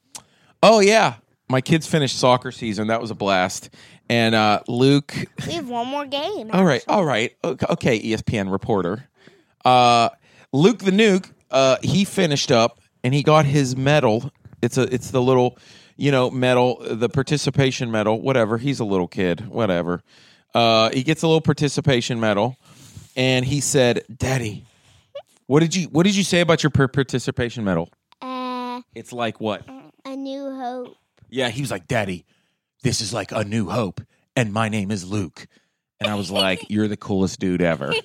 Oh, 0.61 0.79
yeah. 0.79 1.15
My 1.47 1.61
kids 1.61 1.87
finished 1.87 2.17
soccer 2.19 2.51
season. 2.51 2.87
That 2.87 2.99
was 2.99 3.11
a 3.11 3.15
blast. 3.15 3.69
And 4.09 4.35
uh, 4.35 4.61
Luke 4.67 5.13
We 5.47 5.53
have 5.53 5.69
one 5.69 5.87
more 5.87 6.05
game. 6.05 6.49
All 6.51 6.65
right, 6.65 6.83
all 6.87 7.05
right. 7.05 7.35
Okay, 7.43 7.99
ESPN 8.01 8.51
reporter. 8.51 9.07
Uh, 9.63 10.09
Luke 10.51 10.79
the 10.79 10.91
Nuke, 10.91 11.31
uh, 11.51 11.77
he 11.81 12.05
finished 12.05 12.51
up 12.51 12.79
and 13.03 13.13
he 13.13 13.23
got 13.23 13.45
his 13.45 13.75
medal. 13.75 14.31
It's 14.61 14.77
a 14.77 14.83
it's 14.93 15.11
the 15.11 15.21
little, 15.21 15.57
you 15.97 16.11
know, 16.11 16.29
medal, 16.31 16.77
the 16.81 17.09
participation 17.09 17.91
medal, 17.91 18.21
whatever. 18.21 18.57
He's 18.57 18.79
a 18.79 18.85
little 18.85 19.07
kid, 19.07 19.47
whatever. 19.47 20.01
Uh, 20.53 20.89
he 20.91 21.03
gets 21.03 21.21
a 21.23 21.27
little 21.27 21.41
participation 21.41 22.19
medal 22.19 22.57
and 23.15 23.45
he 23.45 23.59
said, 23.61 24.03
"Daddy, 24.15 24.65
what 25.47 25.59
did 25.61 25.75
you 25.75 25.87
what 25.87 26.03
did 26.05 26.15
you 26.15 26.23
say 26.23 26.41
about 26.41 26.63
your 26.63 26.69
par- 26.69 26.87
participation 26.87 27.63
medal?" 27.63 27.89
Uh, 28.21 28.81
It's 28.93 29.11
like 29.13 29.39
what? 29.41 29.63
a 30.05 30.15
new 30.15 30.51
hope. 30.55 30.95
Yeah, 31.29 31.49
he 31.49 31.61
was 31.61 31.71
like, 31.71 31.87
Daddy, 31.87 32.25
this 32.83 33.01
is 33.01 33.13
like 33.13 33.31
a 33.31 33.43
new 33.43 33.67
hope, 33.69 33.99
and 34.35 34.53
my 34.53 34.69
name 34.69 34.91
is 34.91 35.09
Luke. 35.09 35.47
And 35.99 36.09
I 36.11 36.15
was 36.15 36.29
like, 36.29 36.69
You're 36.69 36.87
the 36.87 36.97
coolest 36.97 37.39
dude 37.39 37.61
ever. 37.61 37.93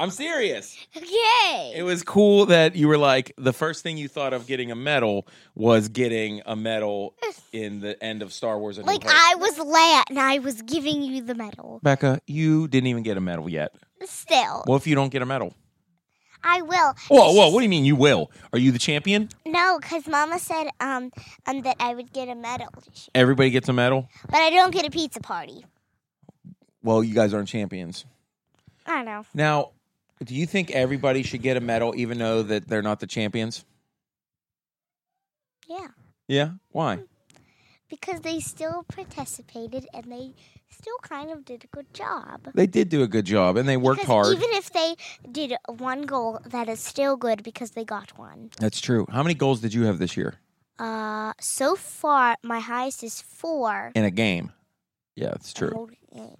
I'm 0.00 0.10
serious. 0.10 0.78
Okay. 0.96 1.74
It 1.76 1.82
was 1.84 2.02
cool 2.02 2.46
that 2.46 2.74
you 2.74 2.88
were 2.88 2.96
like, 2.96 3.34
the 3.36 3.52
first 3.52 3.82
thing 3.82 3.98
you 3.98 4.08
thought 4.08 4.32
of 4.32 4.46
getting 4.46 4.70
a 4.70 4.74
medal 4.74 5.26
was 5.54 5.88
getting 5.88 6.40
a 6.46 6.56
medal 6.56 7.14
in 7.52 7.80
the 7.80 8.02
end 8.02 8.22
of 8.22 8.32
Star 8.32 8.58
Wars. 8.58 8.78
A 8.78 8.80
New 8.80 8.86
like 8.86 9.02
Hope. 9.02 9.12
I 9.14 9.34
was 9.34 9.58
Leia 9.58 10.04
and 10.08 10.18
I 10.18 10.38
was 10.38 10.62
giving 10.62 11.02
you 11.02 11.22
the 11.22 11.34
medal. 11.34 11.80
Becca, 11.82 12.22
you 12.26 12.66
didn't 12.66 12.86
even 12.86 13.02
get 13.02 13.18
a 13.18 13.20
medal 13.20 13.46
yet. 13.46 13.74
Still, 14.02 14.62
What 14.64 14.76
if 14.76 14.86
you 14.86 14.94
don't 14.94 15.10
get 15.10 15.20
a 15.20 15.26
medal? 15.26 15.52
I 16.42 16.62
will. 16.62 16.94
Whoa, 17.08 17.32
whoa, 17.34 17.50
what 17.50 17.58
do 17.60 17.64
you 17.64 17.68
mean 17.68 17.84
you 17.84 17.96
will? 17.96 18.30
Are 18.54 18.58
you 18.58 18.72
the 18.72 18.78
champion? 18.78 19.28
No, 19.44 19.78
because 19.78 20.06
Mama 20.06 20.38
said 20.38 20.68
um, 20.80 21.12
um 21.44 21.60
that 21.60 21.76
I 21.78 21.94
would 21.94 22.10
get 22.10 22.30
a 22.30 22.34
medal. 22.34 22.68
Everybody 23.14 23.50
gets 23.50 23.68
a 23.68 23.74
medal? 23.74 24.08
but 24.30 24.36
I 24.38 24.48
don't 24.48 24.72
get 24.72 24.86
a 24.86 24.90
pizza 24.90 25.20
party. 25.20 25.66
Well, 26.82 27.04
you 27.04 27.14
guys 27.14 27.34
aren't 27.34 27.48
champions. 27.48 28.06
I 28.86 29.02
know. 29.04 29.26
Now, 29.34 29.72
do 30.24 30.34
you 30.34 30.46
think 30.46 30.70
everybody 30.70 31.22
should 31.22 31.42
get 31.42 31.56
a 31.56 31.60
medal 31.60 31.94
even 31.96 32.18
though 32.18 32.42
that 32.42 32.68
they're 32.68 32.82
not 32.82 33.00
the 33.00 33.06
champions? 33.06 33.64
Yeah, 35.68 35.88
Yeah. 36.28 36.50
Why? 36.70 37.00
because 37.88 38.20
they 38.20 38.38
still 38.38 38.84
participated 38.84 39.84
and 39.92 40.04
they 40.12 40.32
still 40.70 40.96
kind 41.02 41.28
of 41.28 41.44
did 41.44 41.64
a 41.64 41.66
good 41.66 41.92
job. 41.92 42.48
They 42.54 42.68
did 42.68 42.88
do 42.88 43.02
a 43.02 43.08
good 43.08 43.24
job 43.24 43.56
and 43.56 43.68
they 43.68 43.76
worked 43.76 44.02
Because 44.02 44.28
hard. 44.28 44.36
Even 44.36 44.50
if 44.52 44.70
they 44.72 44.94
did 45.32 45.54
one 45.66 46.02
goal, 46.02 46.38
that 46.46 46.68
is 46.68 46.78
still 46.78 47.16
good 47.16 47.42
because 47.42 47.72
they 47.72 47.84
got 47.84 48.16
one. 48.16 48.50
That's 48.60 48.80
true. 48.80 49.06
How 49.10 49.24
many 49.24 49.34
goals 49.34 49.60
did 49.60 49.74
you 49.74 49.86
have 49.86 49.98
this 49.98 50.16
year 50.16 50.34
Uh, 50.78 51.32
so 51.40 51.74
far 51.74 52.36
my 52.44 52.60
highest 52.60 53.02
is 53.02 53.20
four. 53.20 53.90
in 53.96 54.04
a 54.04 54.10
game? 54.12 54.52
Yeah, 55.16 55.30
that's 55.30 55.52
true. 55.52 55.70
whole 55.74 55.90
game. 56.14 56.36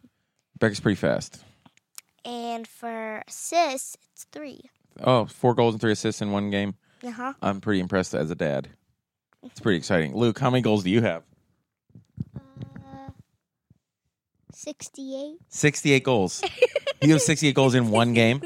Becca's 0.61 0.79
pretty 0.79 0.97
fast. 1.01 1.43
And 2.25 2.67
for 2.67 3.23
assists, 3.27 3.97
it's 4.13 4.25
three. 4.33 4.61
Oh, 5.03 5.27
four 5.27 5.55
goals 5.55 5.75
and 5.75 5.81
three 5.81 5.93
assists 5.93 6.21
in 6.21 6.33
one 6.33 6.51
game. 6.51 6.75
Uh 7.05 7.11
huh. 7.11 7.33
I'm 7.41 7.61
pretty 7.61 7.81
impressed 7.81 8.15
as 8.15 8.31
a 8.31 8.35
dad. 8.35 8.69
It's 9.43 9.61
pretty 9.61 9.79
exciting. 9.79 10.15
Luke, 10.15 10.39
how 10.39 10.51
many 10.51 10.61
goals 10.63 10.85
do 10.85 10.91
you 10.91 11.01
have? 11.01 11.23
Uh, 12.37 13.11
Sixty-eight. 14.53 15.39
68 15.49 16.05
goals. 16.05 16.43
you 17.03 17.13
have 17.13 17.23
68 17.23 17.55
goals 17.55 17.75
in 17.75 17.91
one 17.91 18.13
game? 18.13 18.43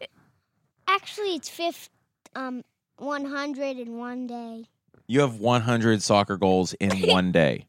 Actually, 0.88 1.36
it's 1.36 1.48
fifth. 1.48 1.88
Um, 2.34 2.64
one 2.96 3.24
hundred 3.26 3.78
in 3.78 3.96
one 3.98 4.26
day. 4.26 4.64
You 5.06 5.20
have 5.20 5.38
100 5.38 6.02
soccer 6.02 6.36
goals 6.36 6.74
in 6.74 6.90
one 7.08 7.30
day. 7.32 7.66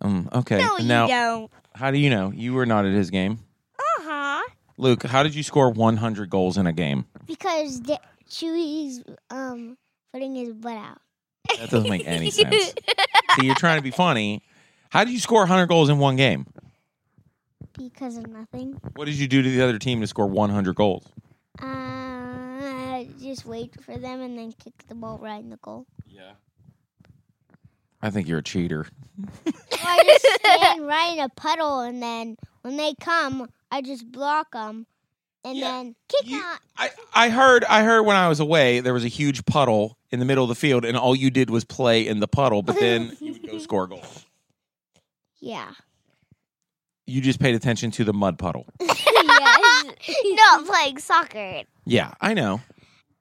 Um, 0.00 0.28
okay. 0.32 0.58
No, 0.58 0.78
you 0.78 0.84
now, 0.88 1.06
don't. 1.06 1.50
how 1.74 1.90
do 1.90 1.98
you 1.98 2.10
know? 2.10 2.32
You 2.34 2.54
were 2.54 2.66
not 2.66 2.86
at 2.86 2.92
his 2.92 3.10
game. 3.10 3.38
Luke, 4.78 5.04
how 5.04 5.22
did 5.22 5.34
you 5.34 5.42
score 5.42 5.70
100 5.70 6.28
goals 6.30 6.58
in 6.58 6.66
a 6.66 6.72
game? 6.72 7.06
Because 7.26 7.80
the, 7.82 7.98
Chewie's 8.28 9.02
um 9.30 9.76
putting 10.12 10.34
his 10.34 10.52
butt 10.52 10.76
out. 10.76 10.98
That 11.58 11.70
doesn't 11.70 11.88
make 11.90 12.06
any 12.06 12.30
sense. 12.32 12.74
See, 13.36 13.46
you're 13.46 13.54
trying 13.54 13.78
to 13.78 13.82
be 13.82 13.90
funny. 13.90 14.42
How 14.90 15.04
did 15.04 15.12
you 15.12 15.20
score 15.20 15.40
100 15.40 15.66
goals 15.66 15.88
in 15.88 15.98
one 15.98 16.16
game? 16.16 16.46
Because 17.76 18.16
of 18.16 18.26
nothing. 18.26 18.80
What 18.94 19.04
did 19.04 19.14
you 19.14 19.28
do 19.28 19.42
to 19.42 19.48
the 19.50 19.62
other 19.62 19.78
team 19.78 20.00
to 20.00 20.06
score 20.06 20.26
100 20.26 20.74
goals? 20.74 21.06
Uh, 21.58 23.04
just 23.20 23.44
wait 23.44 23.74
for 23.82 23.96
them 23.98 24.20
and 24.20 24.38
then 24.38 24.52
kick 24.52 24.72
the 24.88 24.94
ball 24.94 25.18
right 25.18 25.42
in 25.42 25.50
the 25.50 25.58
goal. 25.58 25.86
Yeah. 26.06 26.32
I 28.00 28.10
think 28.10 28.28
you're 28.28 28.38
a 28.38 28.42
cheater. 28.42 28.86
I 29.72 30.02
just 30.04 30.34
stand 30.40 30.86
right 30.86 31.14
in 31.14 31.24
a 31.24 31.28
puddle, 31.30 31.80
and 31.80 32.02
then 32.02 32.36
when 32.66 32.76
they 32.76 32.94
come, 33.00 33.48
I 33.70 33.80
just 33.80 34.10
block 34.10 34.50
them, 34.52 34.86
and 35.44 35.56
Yeah, 35.56 35.70
then 35.70 35.94
kick 36.08 36.28
you- 36.28 36.40
them. 36.40 36.58
I, 36.76 36.90
I 37.14 37.28
heard 37.30 37.62
I 37.64 37.84
heard 37.84 38.02
when 38.02 38.16
I 38.16 38.28
was 38.28 38.40
away 38.40 38.80
there 38.80 38.92
was 38.92 39.04
a 39.04 39.08
huge 39.08 39.44
puddle 39.44 39.96
in 40.10 40.18
the 40.18 40.24
middle 40.24 40.42
of 40.42 40.48
the 40.48 40.54
field 40.56 40.84
and 40.84 40.96
all 40.96 41.14
you 41.14 41.30
did 41.30 41.48
was 41.48 41.64
play 41.64 42.06
in 42.06 42.18
the 42.20 42.26
puddle, 42.28 42.62
but 42.62 42.78
then 42.80 43.16
you 43.20 43.32
would 43.34 43.48
go 43.48 43.58
score 43.58 43.84
a 43.84 43.88
goal. 43.88 44.02
Yeah. 45.38 45.70
You 47.06 47.20
just 47.20 47.38
paid 47.38 47.54
attention 47.54 47.92
to 47.92 48.04
the 48.04 48.12
mud 48.12 48.36
puddle. 48.38 48.66
yes. 48.80 49.84
Not 50.24 50.66
playing 50.66 50.98
soccer. 50.98 51.62
Yeah, 51.84 52.14
I 52.20 52.34
know. 52.34 52.60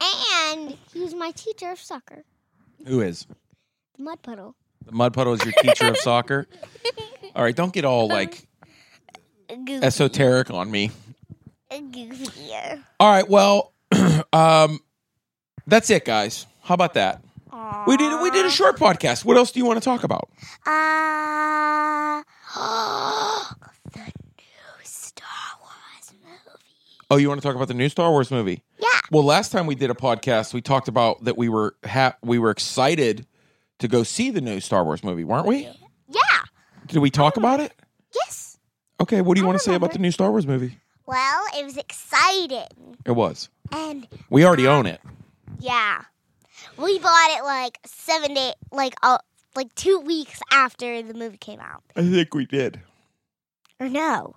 And 0.01 0.75
he 0.91 1.01
was 1.01 1.13
my 1.13 1.29
teacher 1.31 1.69
of 1.71 1.79
soccer. 1.79 2.23
Who 2.87 3.01
is? 3.01 3.27
The 3.97 4.03
mud 4.03 4.21
puddle. 4.23 4.55
The 4.85 4.91
mud 4.91 5.13
puddle 5.13 5.33
is 5.33 5.43
your 5.45 5.53
teacher 5.61 5.87
of 5.87 5.97
soccer? 5.97 6.47
All 7.35 7.43
right, 7.43 7.55
don't 7.55 7.73
get 7.73 7.85
all 7.85 8.07
like. 8.07 8.47
Esoteric 9.49 10.49
on 10.51 10.69
me. 10.71 10.91
Goofy. 11.91 12.51
All 12.99 13.11
right, 13.11 13.27
well, 13.29 13.73
um 14.33 14.79
that's 15.67 15.89
it 15.89 16.05
guys. 16.05 16.45
How 16.61 16.73
about 16.75 16.93
that? 16.93 17.21
We 17.87 17.97
did 17.97 18.21
we 18.21 18.31
did 18.31 18.45
a 18.45 18.49
short 18.49 18.77
podcast. 18.77 19.25
What 19.25 19.37
else 19.37 19.51
do 19.51 19.59
you 19.59 19.65
want 19.65 19.81
to 19.81 19.85
talk 19.85 20.03
about? 20.03 20.29
Uh, 20.65 22.21
the 23.93 23.99
new 23.99 24.83
Star 24.83 25.27
Wars 25.61 26.13
movie. 26.23 26.51
Oh, 27.09 27.17
you 27.17 27.29
want 27.29 27.41
to 27.41 27.47
talk 27.47 27.55
about 27.55 27.67
the 27.67 27.73
new 27.73 27.89
Star 27.89 28.11
Wars 28.11 28.29
movie? 28.31 28.61
Yeah. 28.79 28.87
Well, 29.11 29.23
last 29.23 29.51
time 29.51 29.67
we 29.67 29.75
did 29.75 29.89
a 29.89 29.93
podcast, 29.93 30.53
we 30.53 30.61
talked 30.61 30.87
about 30.87 31.23
that 31.23 31.37
we 31.37 31.47
were 31.49 31.75
ha- 31.85 32.15
we 32.23 32.39
were 32.39 32.49
excited 32.51 33.25
to 33.79 33.87
go 33.87 34.03
see 34.03 34.31
the 34.31 34.41
new 34.41 34.59
Star 34.59 34.83
Wars 34.83 35.03
movie, 35.03 35.23
weren't 35.23 35.47
we? 35.47 35.69
Yeah. 36.09 36.21
Did 36.87 36.99
we 36.99 37.09
talk 37.09 37.37
about 37.37 37.59
it? 37.59 37.73
Yes. 38.13 38.44
Okay, 39.01 39.21
what 39.21 39.35
do 39.35 39.41
you 39.41 39.45
I 39.45 39.49
want 39.49 39.59
to 39.59 39.63
say 39.63 39.75
about 39.75 39.91
the 39.93 39.99
new 39.99 40.11
Star 40.11 40.31
Wars 40.31 40.47
movie? 40.47 40.77
Well, 41.05 41.43
it 41.57 41.63
was 41.63 41.77
exciting. 41.77 42.97
It 43.05 43.11
was. 43.11 43.49
And 43.71 44.07
We 44.29 44.45
already 44.45 44.67
own 44.67 44.85
it. 44.85 45.01
yeah. 45.59 46.01
We 46.77 46.99
bought 46.99 47.29
it 47.37 47.43
like 47.43 47.79
seven 47.85 48.33
days, 48.33 48.53
like 48.71 48.95
uh, 49.03 49.19
like 49.55 49.73
two 49.75 49.99
weeks 49.99 50.39
after 50.51 51.01
the 51.01 51.13
movie 51.13 51.37
came 51.37 51.59
out. 51.59 51.83
I 51.95 52.01
think 52.01 52.33
we 52.33 52.45
did. 52.45 52.81
Or 53.79 53.87
no? 53.87 54.35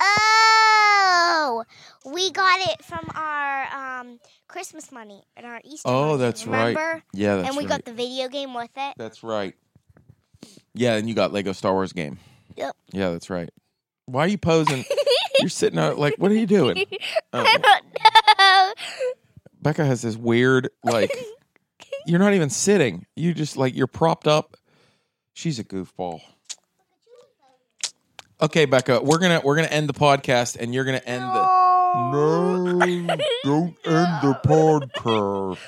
Oh, 0.00 1.64
we 2.06 2.30
got 2.30 2.60
it 2.70 2.84
from 2.84 3.06
our 3.14 4.00
um, 4.00 4.18
Christmas 4.48 4.90
money 4.90 5.22
and 5.36 5.44
our 5.46 5.60
Easter. 5.64 5.88
Oh, 5.88 6.06
money, 6.12 6.18
that's 6.18 6.46
right. 6.46 6.68
remember? 6.68 7.02
Yeah, 7.12 7.36
that's 7.36 7.48
and 7.48 7.56
we 7.56 7.64
right. 7.64 7.68
got 7.70 7.84
the 7.84 7.92
video 7.92 8.28
game 8.28 8.54
with 8.54 8.70
it. 8.76 8.94
That's 8.96 9.22
right. 9.22 9.54
Yeah, 10.74 10.94
and 10.96 11.08
you 11.08 11.14
got 11.14 11.32
Lego 11.32 11.52
Star 11.52 11.72
Wars 11.72 11.92
game. 11.92 12.18
Yep. 12.56 12.76
Yeah, 12.92 13.10
that's 13.10 13.30
right. 13.30 13.50
Why 14.06 14.24
are 14.24 14.28
you 14.28 14.38
posing? 14.38 14.84
You're 15.40 15.48
sitting 15.48 15.78
out 15.78 15.98
like, 15.98 16.14
what 16.18 16.30
are 16.30 16.34
you 16.36 16.46
doing? 16.46 16.84
Oh. 17.32 17.44
I 17.46 17.56
Oh, 17.58 17.58
don't 17.62 17.84
know. 18.38 18.72
Becca 19.62 19.84
has 19.84 20.02
this 20.02 20.16
weird 20.16 20.68
like. 20.82 21.12
You're 22.06 22.18
not 22.18 22.32
even 22.34 22.50
sitting. 22.50 23.06
You 23.14 23.32
just 23.34 23.56
like 23.56 23.76
you're 23.76 23.86
propped 23.86 24.26
up. 24.26 24.56
She's 25.34 25.58
a 25.58 25.64
goofball. 25.64 26.20
Okay, 28.40 28.64
Becca, 28.64 29.02
we're 29.02 29.18
gonna 29.18 29.40
we're 29.44 29.54
gonna 29.56 29.68
end 29.68 29.88
the 29.88 29.92
podcast, 29.94 30.56
and 30.58 30.74
you're 30.74 30.84
gonna 30.84 31.02
end 31.04 31.22
the. 31.22 31.60
No, 32.12 33.16
don't 33.44 33.76
end 33.84 34.22
the 34.22 34.40
podcast. 34.44 35.58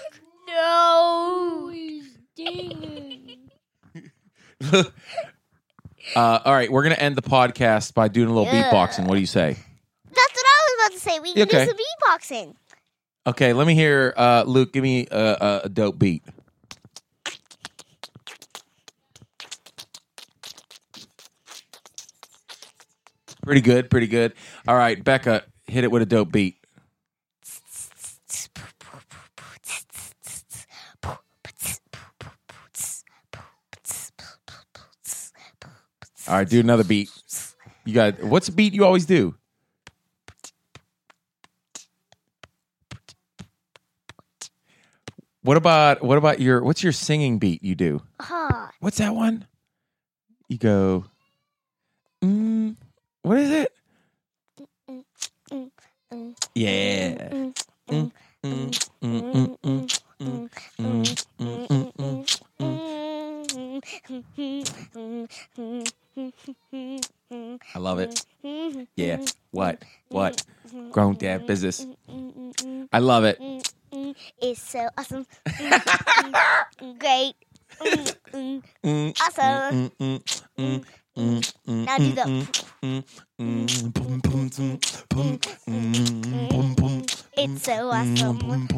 No. 0.49 1.71
Uh, 6.15 6.41
all 6.45 6.53
right, 6.53 6.71
we're 6.71 6.83
gonna 6.83 6.95
end 6.97 7.17
the 7.17 7.23
podcast 7.23 7.95
by 7.95 8.09
doing 8.09 8.29
a 8.29 8.33
little 8.33 8.53
beatboxing. 8.53 9.07
What 9.07 9.15
do 9.15 9.21
you 9.21 9.27
say? 9.27 9.53
That's 9.55 10.35
what 10.35 10.45
I 10.47 10.59
was 10.67 10.75
about 10.87 10.93
to 10.93 11.01
say. 11.01 11.21
We 11.21 11.33
can 11.33 11.43
Okay. 11.45 11.65
do 11.65 11.71
some 11.71 11.77
beatboxing. 11.79 12.55
Okay, 13.27 13.53
let 13.53 13.67
me 13.67 13.75
hear 13.75 14.13
uh, 14.17 14.45
Luke. 14.47 14.73
Give 14.73 14.83
me 14.83 15.07
a, 15.11 15.17
a, 15.19 15.61
a 15.65 15.69
dope 15.69 15.99
beat. 15.99 16.23
Pretty 23.43 23.61
good, 23.61 23.91
pretty 23.91 24.07
good. 24.07 24.35
All 24.69 24.77
right, 24.77 25.03
Becca, 25.03 25.43
hit 25.67 25.85
it 25.85 25.91
with 25.91 26.03
a 26.03 26.07
dope 26.07 26.31
beat. 26.31 26.62
All 36.29 36.37
right, 36.37 36.49
do 36.49 36.61
another 36.61 36.85
beat. 36.85 37.11
You 37.85 37.95
got 37.95 38.23
what's 38.23 38.47
the 38.47 38.53
beat 38.53 38.75
you 38.75 38.85
always 38.85 39.07
do? 39.07 39.35
What 45.43 45.57
about 45.57 46.03
what 46.03 46.19
about 46.19 46.41
your 46.41 46.63
what's 46.63 46.83
your 46.83 46.93
singing 46.93 47.39
beat 47.39 47.65
you 47.65 47.75
do? 47.75 48.03
Huh. 48.21 48.69
What's 48.79 48.99
that 48.99 49.15
one? 49.15 49.47
You 50.49 50.59
go. 50.59 51.05
Mm, 52.23 52.77
what 53.23 53.39
is 53.39 53.51
it? 53.51 53.73
Yeah. 56.55 57.51
I 66.17 67.79
love 67.79 67.99
it. 68.01 68.25
Yeah. 68.97 69.19
What? 69.51 69.83
What? 70.09 70.45
Grown 70.91 71.15
dad 71.15 71.47
business. 71.47 71.87
I 72.93 72.99
love 72.99 73.25
it. 73.25 73.39
It's 74.41 74.63
so 74.63 74.89
awesome. 74.99 75.27
Great. 76.99 77.35
Awesome. 79.21 79.91
Now 81.67 81.99
do 81.99 82.13
the. 82.13 82.47
It's 87.37 87.63
so 87.63 87.91
awesome. 87.91 88.69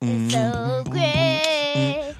It's 0.00 0.32
so 0.32 0.84
great 0.88 2.14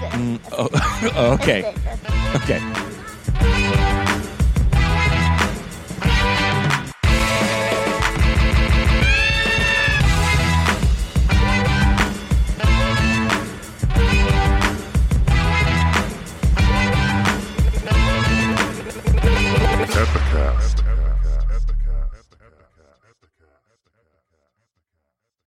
that's 0.00 0.14
good. 0.16 0.20
Mm, 0.20 0.40
oh, 0.52 0.68
That's 1.28 1.42
okay. 1.42 1.62
good. 1.62 1.74
That's 1.84 2.02
good. 2.02 2.42
Okay. 2.42 3.01